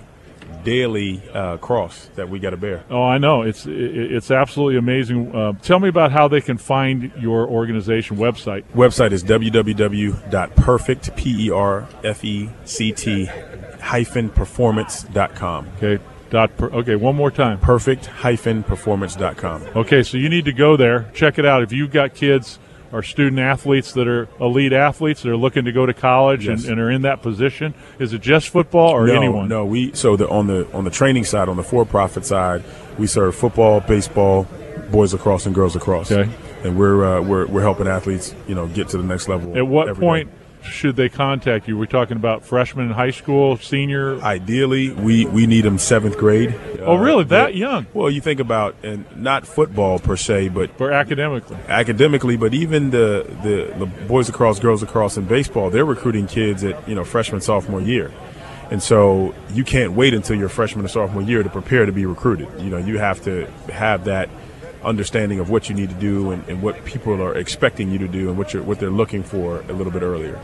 daily 0.65 1.23
uh, 1.33 1.59
cross 1.59 2.11
that 2.17 2.29
we 2.29 2.39
got 2.39 2.51
to 2.51 2.57
bear. 2.57 2.85
Oh, 2.91 3.03
I 3.03 3.19
know. 3.19 3.43
It's 3.43 3.67
it's 3.67 4.31
absolutely 4.31 4.79
amazing. 4.79 5.35
Uh, 5.35 5.53
tell 5.63 5.79
me 5.79 5.89
about 5.89 6.13
how 6.13 6.29
they 6.29 6.41
can 6.41 6.59
find 6.59 7.13
your 7.19 7.47
organization 7.47 8.17
website. 8.17 8.65
Website 8.75 9.13
is 9.13 9.23
www.perfect, 9.25 11.17
P 11.17 11.47
E 11.47 11.51
R 11.51 11.89
F 12.03 12.25
E 12.25 12.51
C 12.65 12.93
T, 12.93 13.27
hyphen 13.81 14.31
performance.com. 14.31 15.69
Okay. 15.77 16.03
Dot. 16.31 16.57
Per, 16.57 16.71
okay. 16.71 16.97
One 16.97 17.15
more 17.15 17.31
time. 17.31 17.61
Perfect 17.61 18.07
hyphen 18.07 18.65
performance.com. 18.65 19.63
Okay, 19.77 20.03
so 20.03 20.17
you 20.17 20.29
need 20.29 20.47
to 20.47 20.53
go 20.53 20.77
there, 20.77 21.09
check 21.15 21.39
it 21.39 21.47
out. 21.47 21.63
If 21.63 21.71
you've 21.71 21.93
got 21.93 22.15
kids 22.15 22.59
or 22.95 23.03
student 23.03 23.41
athletes 23.41 23.93
that 23.93 24.07
are 24.07 24.29
elite 24.41 24.73
athletes 24.73 25.23
that 25.23 25.29
are 25.31 25.37
looking 25.37 25.65
to 25.65 25.73
go 25.73 25.85
to 25.85 25.93
college 25.93 26.47
Yes. 26.47 26.63
and, 26.63 26.73
and 26.73 26.81
are 26.81 26.91
in 26.91 27.03
that 27.03 27.23
position, 27.23 27.75
is 27.99 28.13
it 28.13 28.23
just 28.23 28.49
football 28.49 28.91
or 28.91 29.09
no, 29.09 29.15
anyone? 29.15 29.49
No, 29.49 29.65
we 29.67 29.93
so 29.95 30.17
the 30.17 30.29
on 30.29 30.47
the 30.47 30.71
on 30.73 30.85
the 30.85 30.91
training 30.91 31.25
side, 31.25 31.49
on 31.49 31.57
the 31.57 31.65
for-profit 31.65 32.25
side, 32.25 32.63
we 32.97 33.09
serve 33.09 33.35
football, 33.35 33.81
baseball, 33.81 34.47
boys 34.93 35.13
lacrosse 35.13 35.45
and 35.45 35.55
girls 35.55 35.75
lacrosse. 35.75 36.13
Okay. 36.13 36.31
And 36.63 36.79
we're 36.79 37.05
uh, 37.05 37.21
we're 37.21 37.47
we're 37.47 37.63
helping 37.63 37.89
athletes, 37.89 38.35
you 38.47 38.55
know, 38.55 38.69
get 38.69 38.89
to 38.91 38.97
the 38.97 39.03
next 39.03 39.29
level. 39.29 39.57
At 39.59 39.67
what 39.67 39.89
every 39.89 40.25
day. 40.25 40.31
Should 40.65 40.97
they 40.97 41.09
contact 41.09 41.69
you? 41.69 41.77
We're 41.79 41.87
talking 41.87 42.17
about 42.17 42.45
freshman 42.45 42.87
in 42.87 42.93
high 42.93 43.11
school, 43.11 43.57
senior. 43.59 44.19
Ideally, 44.21 44.91
we, 44.93 45.25
we 45.27 45.47
need 45.47 45.63
them 45.63 45.79
seventh 45.79 46.17
grade. 46.19 46.55
Oh, 46.81 46.97
really? 46.97 47.21
Uh, 47.25 47.29
that 47.29 47.45
but- 47.47 47.55
young? 47.55 47.87
Well, 47.95 48.11
you 48.11 48.21
think 48.21 48.41
about 48.41 48.75
and 48.83 49.05
not 49.17 49.47
football 49.47 49.99
per 49.99 50.17
se, 50.17 50.49
but 50.49 50.71
Or 50.81 50.91
academically? 50.91 51.57
academically, 51.69 52.37
but 52.37 52.55
even 52.55 52.91
the, 52.91 53.25
the, 53.43 53.75
the 53.79 53.87
boys 53.87 54.29
lacrosse, 54.29 54.59
girls 54.59 54.83
lacrosse 54.83 55.17
in 55.17 55.25
baseball, 55.27 55.71
they're 55.71 55.85
recruiting 55.85 56.27
kids 56.27 56.65
at 56.65 56.89
you 56.89 56.95
know 56.95 57.05
freshman, 57.05 57.41
sophomore 57.41 57.81
year, 57.81 58.11
and 58.71 58.83
so 58.83 59.35
you 59.53 59.65
can't 59.65 59.93
wait 59.93 60.13
until 60.15 60.37
your 60.37 60.49
freshman 60.49 60.85
or 60.85 60.89
sophomore 60.89 61.23
year 61.23 61.43
to 61.43 61.51
prepare 61.51 61.87
to 61.87 61.93
be 61.93 62.07
recruited. 62.07 62.49
You 62.61 62.71
know, 62.71 62.79
you 62.79 62.99
have 62.99 63.23
to 63.25 63.47
have 63.73 64.05
that 64.05 64.29
understanding 64.85 65.39
of 65.41 65.51
what 65.51 65.69
you 65.69 65.75
need 65.75 65.89
to 65.91 65.95
do 65.97 66.31
and, 66.33 66.47
and 66.49 66.63
what 66.63 66.83
people 66.85 67.21
are 67.23 67.37
expecting 67.37 67.91
you 67.91 67.99
to 67.99 68.09
do 68.09 68.29
and 68.29 68.39
what 68.39 68.53
you're 68.53 68.63
what 68.63 68.79
they're 68.79 68.91
looking 68.91 69.23
for 69.23 69.61
a 69.69 69.73
little 69.73 69.93
bit 69.93 70.03
earlier. 70.03 70.39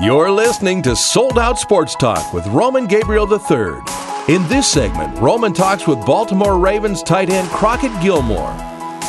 You're 0.03 0.31
listening 0.31 0.83
to 0.83 0.95
Sold 0.95 1.39
Out 1.39 1.59
Sports 1.59 1.95
Talk 1.95 2.35
with 2.35 2.47
Roman 2.49 2.87
Gabriel 2.87 3.27
III. 3.27 3.81
In 4.29 4.47
this 4.49 4.67
segment, 4.69 5.17
Roman 5.19 5.55
talks 5.55 5.87
with 5.87 6.05
Baltimore 6.05 6.59
Ravens 6.59 7.03
tight 7.03 7.31
end 7.31 7.49
Crockett 7.49 7.93
Gillmore. 8.03 8.53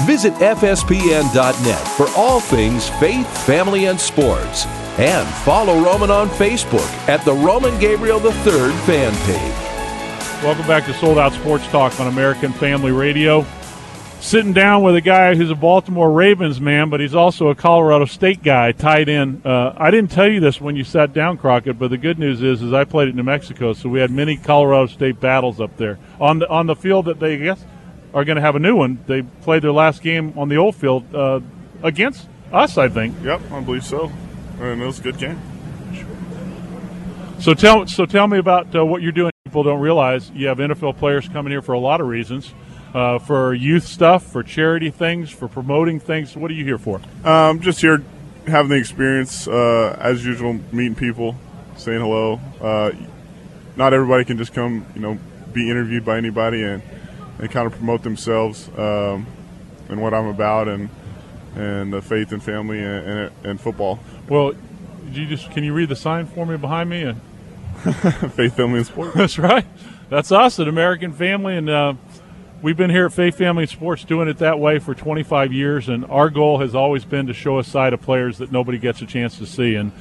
Visit 0.06 0.34
FSPN.net 0.36 1.88
for 1.98 2.08
all 2.16 2.40
things 2.40 2.90
faith, 2.92 3.28
family, 3.46 3.88
and 3.88 4.00
sports. 4.00 4.66
And 4.98 5.28
follow 5.44 5.84
Roman 5.84 6.12
on 6.12 6.30
Facebook 6.30 6.88
at 7.10 7.26
the 7.26 7.34
Roman 7.34 7.78
Gabriel 7.80 8.22
III 8.26 8.72
fan 8.86 9.14
page. 9.26 9.63
Welcome 10.44 10.68
back 10.68 10.84
to 10.88 10.94
Sold 10.96 11.18
Out 11.18 11.32
Sports 11.32 11.66
Talk 11.68 11.98
on 12.02 12.08
American 12.08 12.52
Family 12.52 12.92
Radio. 12.92 13.46
Sitting 14.20 14.52
down 14.52 14.84
with 14.84 14.94
a 14.94 15.00
guy 15.00 15.36
who's 15.36 15.50
a 15.50 15.56
Baltimore 15.56 16.12
Ravens 16.12 16.60
man, 16.60 16.90
but 16.90 17.00
he's 17.00 17.16
also 17.16 17.48
a 17.48 17.56
Colorado 17.56 18.04
State 18.04 18.44
guy, 18.44 18.74
tied 18.74 19.08
in. 19.08 19.42
Uh, 19.46 19.74
I 19.78 19.90
didn't 19.90 20.12
tell 20.12 20.28
you 20.28 20.42
this 20.42 20.60
when 20.60 20.76
you 20.76 20.84
sat 20.84 21.14
down, 21.14 21.38
Crockett, 21.38 21.80
but 21.80 21.92
the 21.92 21.98
good 21.98 22.20
news 22.20 22.44
is, 22.44 22.62
is 22.62 22.74
I 22.74 22.84
played 22.84 23.08
at 23.08 23.16
New 23.16 23.24
Mexico, 23.24 23.72
so 23.72 23.88
we 23.88 24.02
had 24.02 24.12
many 24.12 24.36
Colorado 24.36 24.88
State 24.88 25.22
battles 25.22 25.62
up 25.62 25.78
there 25.78 25.98
on 26.20 26.40
the 26.40 26.50
on 26.50 26.68
the 26.68 26.76
field 26.76 27.06
that 27.06 27.22
they 27.22 27.36
I 27.36 27.38
guess 27.38 27.64
are 28.14 28.26
going 28.26 28.36
to 28.36 28.42
have 28.42 28.58
a 28.58 28.60
new 28.60 28.76
one. 28.76 29.02
They 29.08 29.22
played 29.22 29.62
their 29.62 29.72
last 29.72 30.02
game 30.02 30.38
on 30.38 30.50
the 30.50 30.58
old 30.58 30.76
field 30.76 31.16
uh, 31.16 31.40
against 31.84 32.28
us, 32.52 32.78
I 32.78 32.90
think. 32.90 33.16
Yep, 33.24 33.50
I 33.50 33.62
believe 33.62 33.86
so. 33.86 34.12
And 34.60 34.82
it 34.82 34.86
was 34.86 35.00
a 35.00 35.04
good 35.04 35.18
game. 35.18 35.40
So 37.44 37.54
tell 37.54 37.86
so 37.88 38.06
tell 38.06 38.26
me 38.26 38.38
about 38.38 38.74
uh, 38.74 38.86
what 38.86 39.02
you're 39.02 39.12
doing. 39.12 39.30
People 39.44 39.64
don't 39.64 39.82
realize 39.82 40.32
you 40.32 40.48
have 40.48 40.60
NFL 40.60 40.98
players 40.98 41.28
coming 41.28 41.52
here 41.52 41.62
for 41.62 41.74
a 41.74 41.80
lot 41.80 42.00
of 42.00 42.08
reasons, 42.08 42.54
uh, 42.94 43.20
for 43.20 43.54
youth 43.54 43.86
stuff, 43.86 44.24
for 44.24 44.44
charity 44.44 44.92
things, 44.92 45.30
for 45.30 45.50
promoting 45.50 46.00
things. 46.00 46.38
What 46.38 46.50
are 46.52 46.54
you 46.54 46.64
here 46.64 46.78
for? 46.78 47.02
Um, 47.26 47.60
just 47.60 47.82
here 47.82 48.02
having 48.48 48.70
the 48.70 48.78
experience, 48.78 49.46
uh, 49.46 49.98
as 50.00 50.26
usual, 50.26 50.54
meeting 50.72 50.96
people, 50.96 51.36
saying 51.76 52.00
hello. 52.00 52.40
Uh, 52.62 52.94
not 53.76 53.94
everybody 53.94 54.24
can 54.24 54.38
just 54.38 54.54
come, 54.54 54.86
you 54.96 55.02
know, 55.02 55.20
be 55.52 55.70
interviewed 55.70 56.06
by 56.06 56.16
anybody 56.16 56.64
and, 56.64 56.82
and 57.40 57.52
kind 57.52 57.68
of 57.68 57.74
promote 57.74 58.04
themselves 58.04 58.70
um, 58.78 59.28
and 59.90 60.02
what 60.02 60.14
I'm 60.14 60.28
about 60.28 60.70
and 60.70 60.90
and 61.58 61.92
the 61.92 62.02
faith 62.02 62.32
and 62.32 62.42
family 62.42 62.80
and, 62.80 63.06
and, 63.06 63.32
and 63.44 63.60
football. 63.60 64.00
Well, 64.30 64.54
you 65.12 65.26
just 65.26 65.52
can 65.52 65.66
you 65.66 65.74
read 65.74 65.90
the 65.90 65.98
sign 65.98 66.26
for 66.26 66.46
me 66.46 66.56
behind 66.56 66.90
me? 66.90 67.02
And 67.02 67.20
faith, 68.36 68.56
family, 68.56 68.78
and 68.78 68.88
sport. 68.88 69.14
that's 69.14 69.38
right. 69.38 69.66
That's 70.10 70.32
us 70.32 70.58
at 70.60 70.70
American 70.70 71.12
Family, 71.12 71.58
and 71.58 71.70
uh, 71.70 71.94
we've 72.62 72.78
been 72.78 72.90
here 72.90 73.08
at 73.08 73.14
Faith 73.14 73.38
Family 73.38 73.64
and 73.64 73.70
Sports 73.70 74.06
doing 74.06 74.30
it 74.30 74.38
that 74.38 74.58
way 74.58 74.80
for 74.80 74.96
25 74.96 75.52
years. 75.52 75.90
And 75.90 76.06
our 76.06 76.30
goal 76.30 76.60
has 76.60 76.76
always 76.76 77.04
been 77.04 77.28
to 77.28 77.34
show 77.34 77.60
a 77.60 77.64
side 77.64 77.92
of 77.92 78.02
players 78.02 78.38
that 78.38 78.54
nobody 78.54 78.78
gets 78.78 79.02
a 79.02 79.06
chance 79.06 79.38
to 79.40 79.46
see. 79.46 79.76
And 79.76 79.92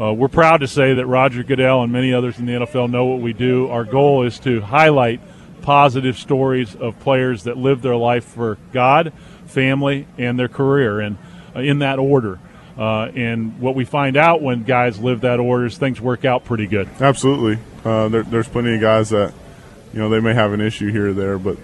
uh, 0.00 0.12
we're 0.12 0.26
proud 0.26 0.58
to 0.62 0.66
say 0.66 0.94
that 0.94 1.06
Roger 1.06 1.44
Goodell 1.44 1.84
and 1.84 1.92
many 1.92 2.12
others 2.12 2.40
in 2.40 2.46
the 2.46 2.54
NFL 2.54 2.90
know 2.90 3.04
what 3.04 3.20
we 3.20 3.32
do. 3.32 3.68
Our 3.68 3.84
goal 3.84 4.24
is 4.24 4.40
to 4.40 4.60
highlight 4.60 5.20
positive 5.62 6.18
stories 6.18 6.74
of 6.74 6.98
players 6.98 7.44
that 7.44 7.56
live 7.56 7.82
their 7.82 7.96
life 7.96 8.24
for 8.24 8.58
God, 8.72 9.12
family, 9.46 10.08
and 10.18 10.36
their 10.36 10.48
career, 10.48 10.98
and 10.98 11.18
uh, 11.54 11.60
in 11.60 11.78
that 11.78 12.00
order. 12.00 12.40
Uh, 12.78 13.10
and 13.16 13.58
what 13.60 13.74
we 13.74 13.84
find 13.84 14.16
out 14.16 14.40
when 14.40 14.62
guys 14.62 15.00
live 15.00 15.22
that 15.22 15.40
order 15.40 15.66
is 15.66 15.76
things 15.76 16.00
work 16.00 16.24
out 16.24 16.44
pretty 16.44 16.66
good. 16.68 16.88
Absolutely. 17.00 17.58
Uh, 17.84 18.08
there, 18.08 18.22
there's 18.22 18.48
plenty 18.48 18.74
of 18.76 18.80
guys 18.80 19.10
that, 19.10 19.34
you 19.92 19.98
know, 19.98 20.08
they 20.08 20.20
may 20.20 20.32
have 20.32 20.52
an 20.52 20.60
issue 20.60 20.92
here 20.92 21.08
or 21.08 21.12
there, 21.12 21.38
but 21.38 21.56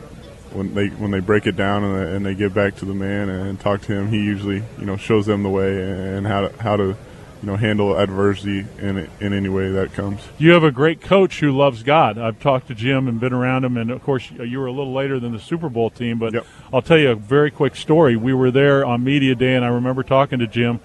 when 0.53 0.75
they 0.75 0.89
when 0.89 1.11
they 1.11 1.21
break 1.21 1.47
it 1.47 1.57
down 1.57 1.85
and 1.85 1.97
they, 1.97 2.17
and 2.17 2.27
they 2.27 2.35
get 2.35 2.53
back 2.55 2.77
to 2.77 2.85
the 2.85 2.95
man 2.95 3.29
and 3.29 3.61
talk 3.61 3.81
to 3.83 3.93
him, 3.93 4.09
he 4.09 4.17
usually, 4.19 4.63
you 4.79 4.87
know, 4.87 4.97
shows 4.97 5.27
them 5.27 5.43
the 5.45 5.51
way 5.51 5.83
and 5.83 6.27
how 6.27 6.49
to, 6.49 6.63
how 6.63 6.77
to, 6.77 6.85
you 6.85 6.97
know, 7.43 7.57
handle 7.57 7.97
adversity 7.97 8.67
in 8.81 9.09
in 9.21 9.33
any 9.33 9.49
way 9.49 9.71
that 9.71 9.93
comes. 9.93 10.21
You 10.39 10.53
have 10.53 10.65
a 10.65 10.71
great 10.73 11.01
coach 11.01 11.41
who 11.41 11.53
loves 11.53 11.83
God. 11.85 12.19
I've 12.19 12.41
talked 12.41 12.69
to 12.69 12.75
Jim 12.75 13.07
and 13.09 13.21
been 13.21 13.33
around 13.33 13.65
him, 13.65 13.77
and 13.77 13.91
of 13.91 14.03
course, 14.03 14.31
you 14.31 14.59
were 14.59 14.67
a 14.67 14.73
little 14.73 14.93
later 14.95 15.21
than 15.21 15.33
the 15.33 15.41
Super 15.41 15.69
Bowl 15.69 15.91
team. 15.91 16.19
But 16.19 16.35
Yep. 16.35 16.47
I'll 16.73 16.83
tell 16.83 16.99
you 16.99 17.11
a 17.11 17.15
very 17.17 17.51
quick 17.51 17.77
story. 17.77 18.17
We 18.17 18.33
were 18.33 18.51
there 18.51 18.85
on 18.85 19.05
media 19.05 19.35
day, 19.35 19.55
and 19.55 19.65
I 19.65 19.69
remember 19.69 20.03
talking 20.03 20.39
to 20.39 20.47
Jim 20.47 20.81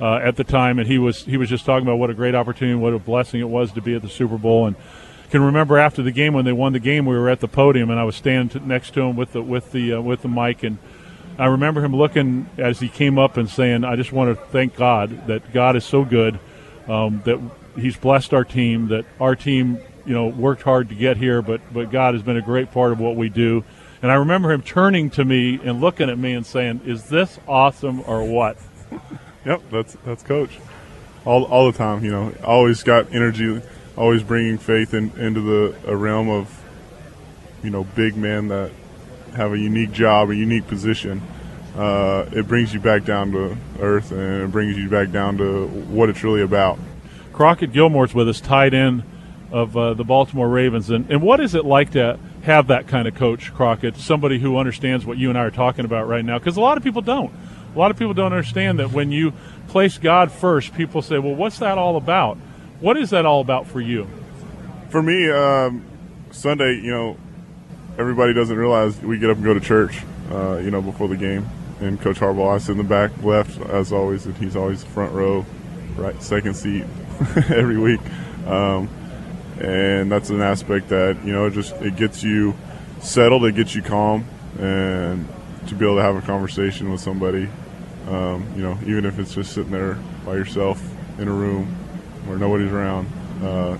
uh, 0.00 0.16
at 0.16 0.36
the 0.36 0.44
time, 0.44 0.78
and 0.78 0.88
he 0.88 0.98
was 0.98 1.24
he 1.24 1.36
was 1.36 1.48
just 1.48 1.64
talking 1.64 1.86
about 1.86 1.96
what 1.96 2.10
a 2.10 2.14
great 2.14 2.34
opportunity, 2.34 2.74
what 2.76 2.94
a 2.94 2.98
blessing 2.98 3.40
it 3.40 3.48
was 3.48 3.72
to 3.72 3.80
be 3.80 3.94
at 3.94 4.02
the 4.02 4.08
Super 4.08 4.38
Bowl, 4.38 4.66
and 4.66 4.76
can 5.34 5.42
remember 5.42 5.78
after 5.78 6.00
the 6.00 6.12
game 6.12 6.32
when 6.32 6.44
they 6.44 6.52
won 6.52 6.72
the 6.72 6.78
game, 6.78 7.06
we 7.06 7.16
were 7.16 7.28
at 7.28 7.40
the 7.40 7.48
podium, 7.48 7.90
and 7.90 7.98
I 7.98 8.04
was 8.04 8.14
standing 8.14 8.68
next 8.68 8.94
to 8.94 9.00
him 9.00 9.16
with 9.16 9.32
the 9.32 9.42
with 9.42 9.72
the 9.72 9.94
uh, 9.94 10.00
with 10.00 10.22
the 10.22 10.28
mic, 10.28 10.62
and 10.62 10.78
I 11.36 11.46
remember 11.46 11.84
him 11.84 11.92
looking 11.92 12.48
as 12.56 12.78
he 12.78 12.88
came 12.88 13.18
up 13.18 13.36
and 13.36 13.50
saying, 13.50 13.82
"I 13.82 13.96
just 13.96 14.12
want 14.12 14.38
to 14.38 14.44
thank 14.46 14.76
God 14.76 15.26
that 15.26 15.52
God 15.52 15.74
is 15.74 15.84
so 15.84 16.04
good, 16.04 16.38
um, 16.86 17.20
that 17.24 17.40
He's 17.76 17.96
blessed 17.96 18.32
our 18.32 18.44
team, 18.44 18.86
that 18.88 19.04
our 19.18 19.34
team, 19.34 19.80
you 20.06 20.14
know, 20.14 20.28
worked 20.28 20.62
hard 20.62 20.88
to 20.90 20.94
get 20.94 21.16
here, 21.16 21.42
but 21.42 21.60
but 21.72 21.90
God 21.90 22.14
has 22.14 22.22
been 22.22 22.36
a 22.36 22.42
great 22.42 22.70
part 22.70 22.92
of 22.92 23.00
what 23.00 23.16
we 23.16 23.28
do." 23.28 23.64
And 24.02 24.12
I 24.12 24.14
remember 24.14 24.52
him 24.52 24.62
turning 24.62 25.10
to 25.10 25.24
me 25.24 25.58
and 25.64 25.80
looking 25.80 26.08
at 26.10 26.16
me 26.16 26.34
and 26.34 26.46
saying, 26.46 26.82
"Is 26.84 27.08
this 27.08 27.40
awesome 27.48 28.04
or 28.06 28.22
what?" 28.22 28.56
Yep, 29.44 29.62
that's 29.70 29.96
that's 30.04 30.22
coach. 30.22 30.58
All 31.24 31.44
all 31.44 31.70
the 31.70 31.76
time, 31.76 32.04
you 32.04 32.10
know, 32.10 32.32
always 32.44 32.82
got 32.82 33.12
energy, 33.12 33.60
always 33.96 34.22
bringing 34.22 34.58
faith 34.58 34.94
in, 34.94 35.10
into 35.18 35.40
the 35.40 35.96
realm 35.96 36.28
of, 36.28 36.62
you 37.62 37.70
know, 37.70 37.84
big 37.84 38.16
men 38.16 38.48
that 38.48 38.72
have 39.36 39.52
a 39.52 39.58
unique 39.58 39.92
job, 39.92 40.30
a 40.30 40.36
unique 40.36 40.66
position. 40.66 41.22
Uh, 41.76 42.28
it 42.32 42.46
brings 42.46 42.72
you 42.72 42.80
back 42.80 43.04
down 43.04 43.32
to 43.32 43.56
earth, 43.80 44.12
and 44.12 44.44
it 44.44 44.52
brings 44.52 44.76
you 44.76 44.88
back 44.88 45.10
down 45.10 45.36
to 45.38 45.66
what 45.66 46.08
it's 46.08 46.22
really 46.22 46.42
about. 46.42 46.78
Crockett 47.32 47.72
Gillmore's 47.72 48.14
with 48.14 48.28
us, 48.28 48.40
tight 48.40 48.74
end 48.74 49.02
of 49.50 49.76
uh, 49.76 49.94
the 49.94 50.04
Baltimore 50.04 50.48
Ravens. 50.48 50.90
And, 50.90 51.10
and 51.10 51.20
what 51.20 51.40
is 51.40 51.54
it 51.54 51.64
like 51.64 51.90
to 51.92 52.18
have 52.42 52.68
that 52.68 52.86
kind 52.86 53.08
of 53.08 53.16
coach, 53.16 53.52
Crockett? 53.52 53.96
Somebody 53.96 54.38
who 54.38 54.56
understands 54.56 55.04
what 55.04 55.18
you 55.18 55.30
and 55.30 55.38
I 55.38 55.42
are 55.42 55.50
talking 55.50 55.84
about 55.84 56.06
right 56.06 56.24
now? 56.24 56.38
Because 56.38 56.56
a 56.56 56.60
lot 56.60 56.76
of 56.76 56.84
people 56.84 57.02
don't. 57.02 57.32
A 57.74 57.78
lot 57.78 57.90
of 57.90 57.98
people 57.98 58.14
don't 58.14 58.32
understand 58.32 58.78
that 58.78 58.92
when 58.92 59.10
you 59.10 59.32
place 59.68 59.98
God 59.98 60.30
first, 60.30 60.74
people 60.74 61.02
say, 61.02 61.18
well, 61.18 61.34
what's 61.34 61.58
that 61.58 61.76
all 61.76 61.96
about? 61.96 62.36
What 62.80 62.96
is 62.96 63.10
that 63.10 63.26
all 63.26 63.40
about 63.40 63.66
for 63.66 63.80
you? 63.80 64.08
For 64.90 65.02
me, 65.02 65.28
um, 65.30 65.84
Sunday, 66.30 66.76
you 66.76 66.90
know, 66.90 67.16
everybody 67.98 68.32
doesn't 68.32 68.56
realize 68.56 69.00
we 69.00 69.18
get 69.18 69.30
up 69.30 69.36
and 69.36 69.44
go 69.44 69.54
to 69.54 69.60
church, 69.60 70.02
uh, 70.30 70.58
you 70.58 70.70
know, 70.70 70.82
before 70.82 71.08
the 71.08 71.16
game. 71.16 71.48
And 71.80 72.00
Coach 72.00 72.20
Harbaugh, 72.20 72.54
I 72.54 72.58
sit 72.58 72.72
in 72.72 72.78
the 72.78 72.84
back 72.84 73.10
left 73.22 73.60
as 73.60 73.92
always, 73.92 74.26
and 74.26 74.36
he's 74.36 74.54
always 74.54 74.84
front 74.84 75.12
row, 75.12 75.44
right 75.96 76.20
second 76.22 76.54
seat 76.54 76.84
every 77.48 77.78
week. 77.78 78.00
Um, 78.46 78.88
and 79.60 80.10
that's 80.10 80.30
an 80.30 80.40
aspect 80.40 80.88
that 80.88 81.24
you 81.24 81.32
know, 81.32 81.50
just 81.50 81.74
it 81.76 81.96
gets 81.96 82.22
you 82.22 82.54
settled, 83.00 83.44
it 83.44 83.54
gets 83.54 83.74
you 83.74 83.82
calm, 83.82 84.26
and 84.58 85.28
to 85.68 85.74
be 85.74 85.84
able 85.84 85.96
to 85.96 86.02
have 86.02 86.16
a 86.16 86.22
conversation 86.22 86.90
with 86.90 87.00
somebody, 87.00 87.48
um, 88.08 88.46
you 88.56 88.62
know, 88.62 88.78
even 88.86 89.04
if 89.04 89.18
it's 89.18 89.34
just 89.34 89.52
sitting 89.52 89.72
there 89.72 89.98
by 90.24 90.34
yourself 90.34 90.82
in 91.18 91.28
a 91.28 91.32
room 91.32 91.66
where 92.26 92.38
nobody's 92.38 92.72
around. 92.72 93.06
Uh, 93.42 93.78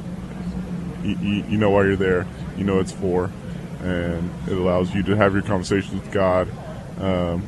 you, 1.02 1.44
you, 1.48 1.58
know 1.58 1.70
why 1.70 1.84
you're 1.84 1.96
there. 1.96 2.26
You 2.56 2.64
know 2.64 2.80
it's 2.80 2.92
for, 2.92 3.30
and 3.82 4.30
it 4.46 4.56
allows 4.56 4.94
you 4.94 5.02
to 5.04 5.16
have 5.16 5.34
your 5.34 5.42
conversations 5.42 5.92
with 5.92 6.10
God, 6.10 6.48
um, 6.98 7.46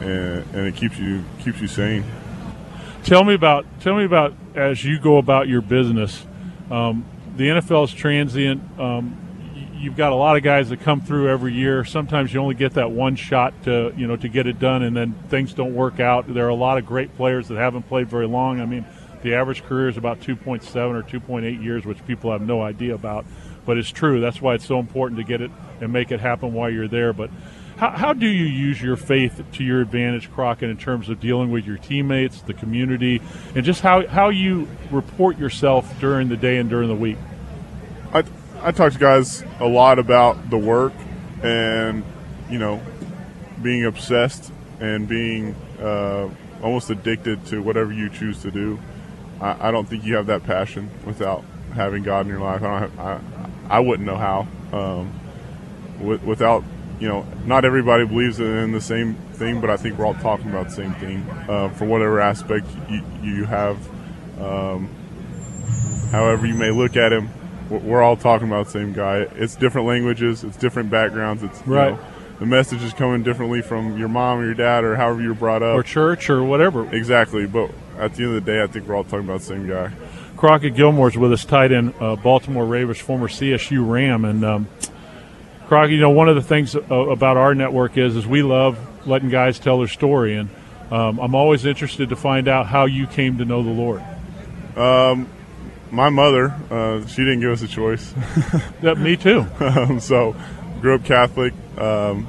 and, 0.00 0.44
and 0.54 0.66
it 0.66 0.74
keeps 0.74 0.98
you 0.98 1.24
keeps 1.40 1.60
you 1.60 1.68
sane. 1.68 2.04
Tell 3.04 3.24
me 3.24 3.34
about 3.34 3.66
tell 3.80 3.96
me 3.96 4.04
about 4.04 4.34
as 4.54 4.84
you 4.84 4.98
go 4.98 5.18
about 5.18 5.48
your 5.48 5.60
business. 5.60 6.26
Um, 6.70 7.04
the 7.36 7.48
NFL 7.48 7.84
is 7.84 7.92
transient. 7.92 8.62
Um, 8.78 9.16
you've 9.82 9.96
got 9.96 10.12
a 10.12 10.14
lot 10.14 10.36
of 10.36 10.44
guys 10.44 10.68
that 10.70 10.80
come 10.80 11.00
through 11.00 11.28
every 11.28 11.52
year. 11.52 11.84
Sometimes 11.84 12.32
you 12.32 12.40
only 12.40 12.54
get 12.54 12.74
that 12.74 12.92
one 12.92 13.16
shot 13.16 13.52
to 13.64 13.92
you 13.96 14.06
know 14.06 14.16
to 14.16 14.28
get 14.28 14.46
it 14.46 14.58
done, 14.58 14.82
and 14.82 14.96
then 14.96 15.14
things 15.28 15.52
don't 15.52 15.74
work 15.74 16.00
out. 16.00 16.32
There 16.32 16.46
are 16.46 16.50
a 16.50 16.54
lot 16.54 16.78
of 16.78 16.86
great 16.86 17.14
players 17.16 17.48
that 17.48 17.58
haven't 17.58 17.82
played 17.88 18.08
very 18.08 18.26
long. 18.26 18.60
I 18.60 18.66
mean, 18.66 18.86
the 19.22 19.34
average 19.34 19.64
career 19.64 19.88
is 19.88 19.96
about 19.96 20.20
2.7 20.20 20.74
or 20.76 21.02
2.8 21.02 21.62
years, 21.62 21.84
which 21.84 22.04
people 22.06 22.30
have 22.30 22.42
no 22.42 22.62
idea 22.62 22.94
about, 22.94 23.26
but 23.66 23.76
it's 23.76 23.90
true. 23.90 24.20
That's 24.20 24.40
why 24.40 24.54
it's 24.54 24.66
so 24.66 24.78
important 24.78 25.18
to 25.18 25.24
get 25.24 25.40
it 25.40 25.50
and 25.80 25.92
make 25.92 26.12
it 26.12 26.20
happen 26.20 26.52
while 26.52 26.70
you're 26.70 26.88
there. 26.88 27.12
But 27.12 27.30
how, 27.76 27.90
how 27.90 28.12
do 28.12 28.26
you 28.26 28.44
use 28.44 28.80
your 28.80 28.96
faith 28.96 29.42
to 29.52 29.64
your 29.64 29.80
advantage, 29.80 30.30
Crockett, 30.30 30.70
in 30.70 30.76
terms 30.76 31.08
of 31.08 31.18
dealing 31.18 31.50
with 31.50 31.66
your 31.66 31.78
teammates, 31.78 32.40
the 32.42 32.54
community, 32.54 33.20
and 33.56 33.64
just 33.64 33.80
how, 33.80 34.06
how 34.06 34.28
you 34.28 34.68
report 34.90 35.38
yourself 35.38 35.98
during 36.00 36.28
the 36.28 36.36
day 36.36 36.58
and 36.58 36.70
during 36.70 36.88
the 36.88 36.94
week? 36.94 37.18
I, 38.62 38.72
talk 38.72 38.92
to 38.92 38.98
guys 38.98 39.44
a 39.60 39.66
lot 39.66 39.98
about 39.98 40.50
the 40.50 40.58
work 40.58 40.92
and, 41.42 42.04
you 42.50 42.58
know, 42.58 42.80
being 43.62 43.84
obsessed 43.84 44.52
and 44.80 45.08
being 45.08 45.54
uh, 45.80 46.28
almost 46.62 46.90
addicted 46.90 47.44
to 47.46 47.62
whatever 47.62 47.92
you 47.92 48.08
choose 48.08 48.42
to 48.42 48.50
do. 48.50 48.78
I, 49.40 49.68
I, 49.68 49.70
don't 49.70 49.88
think 49.88 50.04
you 50.04 50.14
have 50.14 50.26
that 50.26 50.44
passion 50.44 50.90
without 51.04 51.44
having 51.74 52.02
God 52.02 52.26
in 52.26 52.28
your 52.28 52.40
life. 52.40 52.62
I 52.62 52.78
have, 52.80 52.98
I, 52.98 53.20
I 53.68 53.80
wouldn't 53.80 54.06
know 54.06 54.16
how. 54.16 54.46
Um, 54.72 55.18
with, 56.00 56.22
without 56.22 56.64
you 57.02 57.08
know, 57.08 57.26
not 57.44 57.64
everybody 57.64 58.06
believes 58.06 58.38
in 58.38 58.70
the 58.70 58.80
same 58.80 59.16
thing, 59.32 59.60
but 59.60 59.70
I 59.70 59.76
think 59.76 59.98
we're 59.98 60.06
all 60.06 60.14
talking 60.14 60.50
about 60.50 60.66
the 60.66 60.74
same 60.74 60.94
thing 60.94 61.28
uh, 61.48 61.68
for 61.70 61.84
whatever 61.84 62.20
aspect 62.20 62.64
you, 62.88 63.02
you 63.22 63.44
have. 63.44 63.76
Um, 64.40 64.88
however, 66.12 66.46
you 66.46 66.54
may 66.54 66.70
look 66.70 66.96
at 66.96 67.12
him, 67.12 67.28
we're 67.80 68.02
all 68.02 68.16
talking 68.16 68.48
about 68.48 68.66
the 68.66 68.72
same 68.72 68.92
guy. 68.92 69.18
It's 69.36 69.56
different 69.56 69.86
languages, 69.86 70.44
it's 70.44 70.56
different 70.56 70.90
backgrounds. 70.90 71.42
It's 71.42 71.66
right. 71.66 71.92
Know, 71.92 72.00
the 72.38 72.46
message 72.46 72.82
is 72.82 72.92
coming 72.92 73.22
differently 73.22 73.62
from 73.62 73.96
your 73.96 74.08
mom 74.08 74.40
or 74.40 74.44
your 74.44 74.54
dad 74.54 74.82
or 74.82 74.96
however 74.96 75.22
you 75.22 75.28
were 75.28 75.34
brought 75.34 75.62
up, 75.62 75.76
or 75.76 75.82
church 75.82 76.28
or 76.28 76.42
whatever. 76.42 76.92
Exactly, 76.94 77.46
but 77.46 77.70
at 77.98 78.14
the 78.14 78.24
end 78.24 78.36
of 78.36 78.44
the 78.44 78.52
day, 78.52 78.62
I 78.62 78.66
think 78.66 78.88
we're 78.88 78.96
all 78.96 79.04
talking 79.04 79.20
about 79.26 79.40
the 79.40 79.46
same 79.46 79.68
guy. 79.68 79.92
Crockett 80.36 80.74
Gillmore's 80.74 81.16
with 81.16 81.32
us, 81.32 81.44
tight 81.44 81.70
end, 81.70 81.94
uh, 82.00 82.16
Baltimore 82.16 82.66
Ravens, 82.66 82.98
former 82.98 83.28
CSU 83.28 83.88
Ram, 83.88 84.24
and. 84.24 84.44
Um, 84.44 84.68
Crockett, 85.72 85.92
you 85.92 86.00
know, 86.00 86.10
one 86.10 86.28
of 86.28 86.34
the 86.34 86.42
things 86.42 86.76
uh, 86.76 86.80
about 86.80 87.38
our 87.38 87.54
network 87.54 87.96
is 87.96 88.14
is 88.14 88.26
we 88.26 88.42
love 88.42 88.78
letting 89.06 89.30
guys 89.30 89.58
tell 89.58 89.78
their 89.78 89.88
story, 89.88 90.36
and 90.36 90.50
um, 90.90 91.18
I'm 91.18 91.34
always 91.34 91.64
interested 91.64 92.10
to 92.10 92.16
find 92.16 92.46
out 92.46 92.66
how 92.66 92.84
you 92.84 93.06
came 93.06 93.38
to 93.38 93.46
know 93.46 93.62
the 93.62 93.70
Lord. 93.70 94.02
Um, 94.76 95.30
my 95.92 96.08
mother, 96.08 96.54
uh, 96.70 97.06
she 97.06 97.22
didn't 97.22 97.40
give 97.40 97.50
us 97.50 97.62
a 97.62 97.68
choice. 97.68 98.14
yeah, 98.82 98.94
me 98.94 99.16
too. 99.16 99.46
um, 99.60 100.00
so, 100.00 100.34
grew 100.80 100.94
up 100.94 101.04
Catholic, 101.04 101.52
um, 101.76 102.26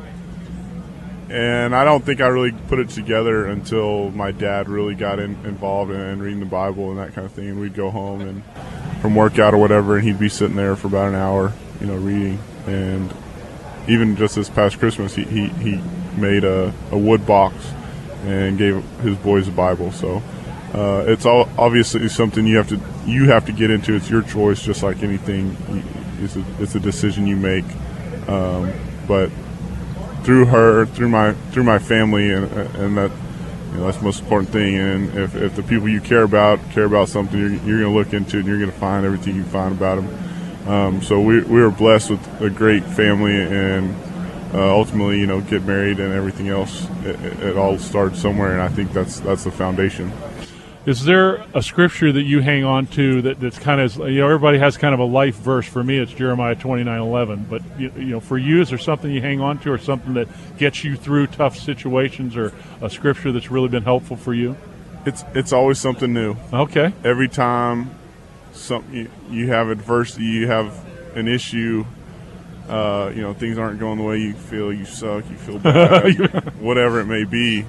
and 1.29 1.73
I 1.73 1.85
don't 1.85 2.05
think 2.05 2.19
I 2.19 2.27
really 2.27 2.51
put 2.51 2.79
it 2.79 2.89
together 2.89 3.47
until 3.47 4.11
my 4.11 4.31
dad 4.31 4.67
really 4.67 4.95
got 4.95 5.19
in, 5.19 5.31
involved 5.45 5.91
in 5.91 6.21
reading 6.21 6.41
the 6.41 6.45
Bible 6.45 6.89
and 6.89 6.99
that 6.99 7.15
kind 7.15 7.25
of 7.25 7.31
thing. 7.31 7.47
And 7.47 7.59
we'd 7.59 7.73
go 7.73 7.89
home 7.89 8.21
and 8.21 8.43
from 9.01 9.15
workout 9.15 9.53
or 9.53 9.57
whatever, 9.57 9.95
and 9.95 10.03
he'd 10.05 10.19
be 10.19 10.29
sitting 10.29 10.57
there 10.57 10.75
for 10.75 10.87
about 10.87 11.07
an 11.07 11.15
hour, 11.15 11.53
you 11.79 11.87
know, 11.87 11.95
reading. 11.95 12.39
And 12.67 13.13
even 13.87 14.17
just 14.17 14.35
this 14.35 14.49
past 14.49 14.77
Christmas, 14.77 15.15
he, 15.15 15.23
he, 15.23 15.47
he 15.47 15.81
made 16.17 16.43
a, 16.43 16.73
a 16.91 16.97
wood 16.97 17.25
box 17.25 17.55
and 18.25 18.57
gave 18.57 18.83
his 18.99 19.17
boys 19.17 19.47
a 19.47 19.51
Bible. 19.51 19.91
So 19.93 20.21
uh, 20.73 21.05
it's 21.07 21.25
all 21.25 21.49
obviously 21.57 22.07
something 22.09 22.45
you 22.45 22.57
have 22.57 22.69
to 22.69 22.77
you 23.05 23.29
have 23.29 23.45
to 23.45 23.51
get 23.51 23.71
into. 23.71 23.95
It's 23.95 24.09
your 24.09 24.21
choice, 24.21 24.61
just 24.61 24.83
like 24.83 25.03
anything. 25.03 25.55
It's 26.19 26.35
a, 26.35 26.43
it's 26.59 26.75
a 26.75 26.79
decision 26.79 27.27
you 27.27 27.35
make. 27.35 27.65
Um, 28.27 28.73
but 29.07 29.29
through 30.23 30.45
her, 30.45 30.85
through 30.85 31.09
my 31.09 31.33
through 31.51 31.63
my 31.63 31.79
family, 31.79 32.31
and 32.31 32.51
and 32.51 32.97
that 32.97 33.11
you 33.71 33.79
know, 33.79 33.85
that's 33.85 33.97
the 33.97 34.03
most 34.03 34.21
important 34.21 34.49
thing. 34.51 34.75
And 34.75 35.15
if, 35.17 35.35
if 35.35 35.55
the 35.55 35.63
people 35.63 35.89
you 35.89 35.99
care 35.99 36.23
about 36.23 36.59
care 36.71 36.85
about 36.85 37.09
something, 37.09 37.37
you're, 37.37 37.49
you're 37.49 37.79
going 37.79 37.81
to 37.81 37.89
look 37.89 38.13
into 38.13 38.37
it 38.37 38.41
and 38.41 38.47
you're 38.47 38.59
going 38.59 38.71
to 38.71 38.77
find 38.77 39.05
everything 39.05 39.35
you 39.35 39.43
find 39.43 39.73
about 39.73 39.95
them. 39.95 40.69
Um, 40.69 41.01
so 41.01 41.19
we, 41.19 41.41
we 41.41 41.59
were 41.59 41.71
blessed 41.71 42.11
with 42.11 42.41
a 42.41 42.49
great 42.49 42.83
family 42.83 43.35
and 43.35 43.95
uh, 44.53 44.71
ultimately, 44.71 45.19
you 45.19 45.25
know, 45.25 45.41
get 45.41 45.63
married 45.63 45.99
and 45.99 46.13
everything 46.13 46.49
else. 46.49 46.87
It, 47.03 47.19
it, 47.41 47.57
all 47.57 47.79
starts 47.79 48.21
somewhere, 48.21 48.51
and 48.51 48.61
I 48.61 48.69
think 48.69 48.93
that's 48.93 49.19
that's 49.19 49.43
the 49.43 49.51
foundation. 49.51 50.11
Is 50.85 51.05
there 51.05 51.45
a 51.53 51.63
scripture 51.63 52.11
that 52.11 52.23
you 52.23 52.41
hang 52.41 52.65
on 52.65 52.87
to 52.87 53.21
that, 53.21 53.39
that's 53.39 53.57
kind 53.57 53.79
of 53.79 53.95
you 53.95 54.19
know 54.19 54.25
everybody 54.25 54.57
has 54.57 54.75
kind 54.75 54.93
of 54.93 54.99
a 54.99 55.05
life 55.05 55.35
verse. 55.35 55.65
For 55.65 55.81
me, 55.81 55.97
it's 55.97 56.11
Jeremiah 56.11 56.55
twenty 56.55 56.83
nine 56.83 56.99
eleven. 56.99 57.45
But 57.49 57.61
you, 57.79 57.91
you 57.95 58.05
know, 58.07 58.19
for 58.19 58.37
you, 58.37 58.61
is 58.61 58.69
there 58.69 58.77
something 58.77 59.09
you 59.09 59.21
hang 59.21 59.39
on 59.39 59.59
to, 59.59 59.71
or 59.71 59.77
something 59.77 60.13
that 60.15 60.27
gets 60.57 60.83
you 60.83 60.97
through 60.97 61.27
tough 61.27 61.57
situations, 61.57 62.35
or 62.35 62.51
a 62.81 62.89
scripture 62.89 63.31
that's 63.31 63.49
really 63.49 63.69
been 63.69 63.83
helpful 63.83 64.17
for 64.17 64.33
you? 64.33 64.57
It's 65.05 65.23
it's 65.33 65.53
always 65.53 65.79
something 65.79 66.11
new. 66.11 66.35
Okay. 66.51 66.91
Every 67.05 67.29
time 67.29 67.91
some 68.51 68.85
you, 68.91 69.09
you 69.29 69.47
have 69.47 69.69
adversity, 69.69 70.25
you 70.25 70.47
have 70.47 70.77
an 71.15 71.29
issue. 71.29 71.85
Uh, 72.67 73.11
you 73.15 73.21
know, 73.21 73.33
things 73.33 73.57
aren't 73.57 73.79
going 73.79 73.97
the 73.97 74.03
way 74.03 74.17
you 74.17 74.33
feel. 74.33 74.71
You 74.73 74.85
suck. 74.85 75.29
You 75.29 75.37
feel 75.37 75.59
bad. 75.59 76.59
whatever 76.59 76.99
it 76.99 77.05
may 77.05 77.23
be. 77.23 77.65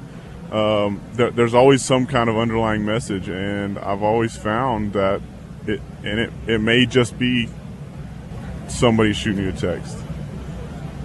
Um, 0.55 1.01
th- 1.17 1.35
there's 1.35 1.53
always 1.53 1.85
some 1.85 2.07
kind 2.07 2.31
of 2.31 2.39
underlying 2.39 2.85
message, 2.85 3.29
and 3.29 3.77
I've 3.77 4.05
always 4.05 4.37
found 4.37 4.93
that 4.93 5.21
it 5.67 5.81
and 6.05 6.21
it, 6.21 6.33
it 6.47 6.61
may 6.61 6.87
just 6.87 7.19
be 7.19 7.49
somebody 8.69 9.15
shooting 9.15 9.43
you 9.43 9.51
a 9.51 9.53
text, 9.53 9.99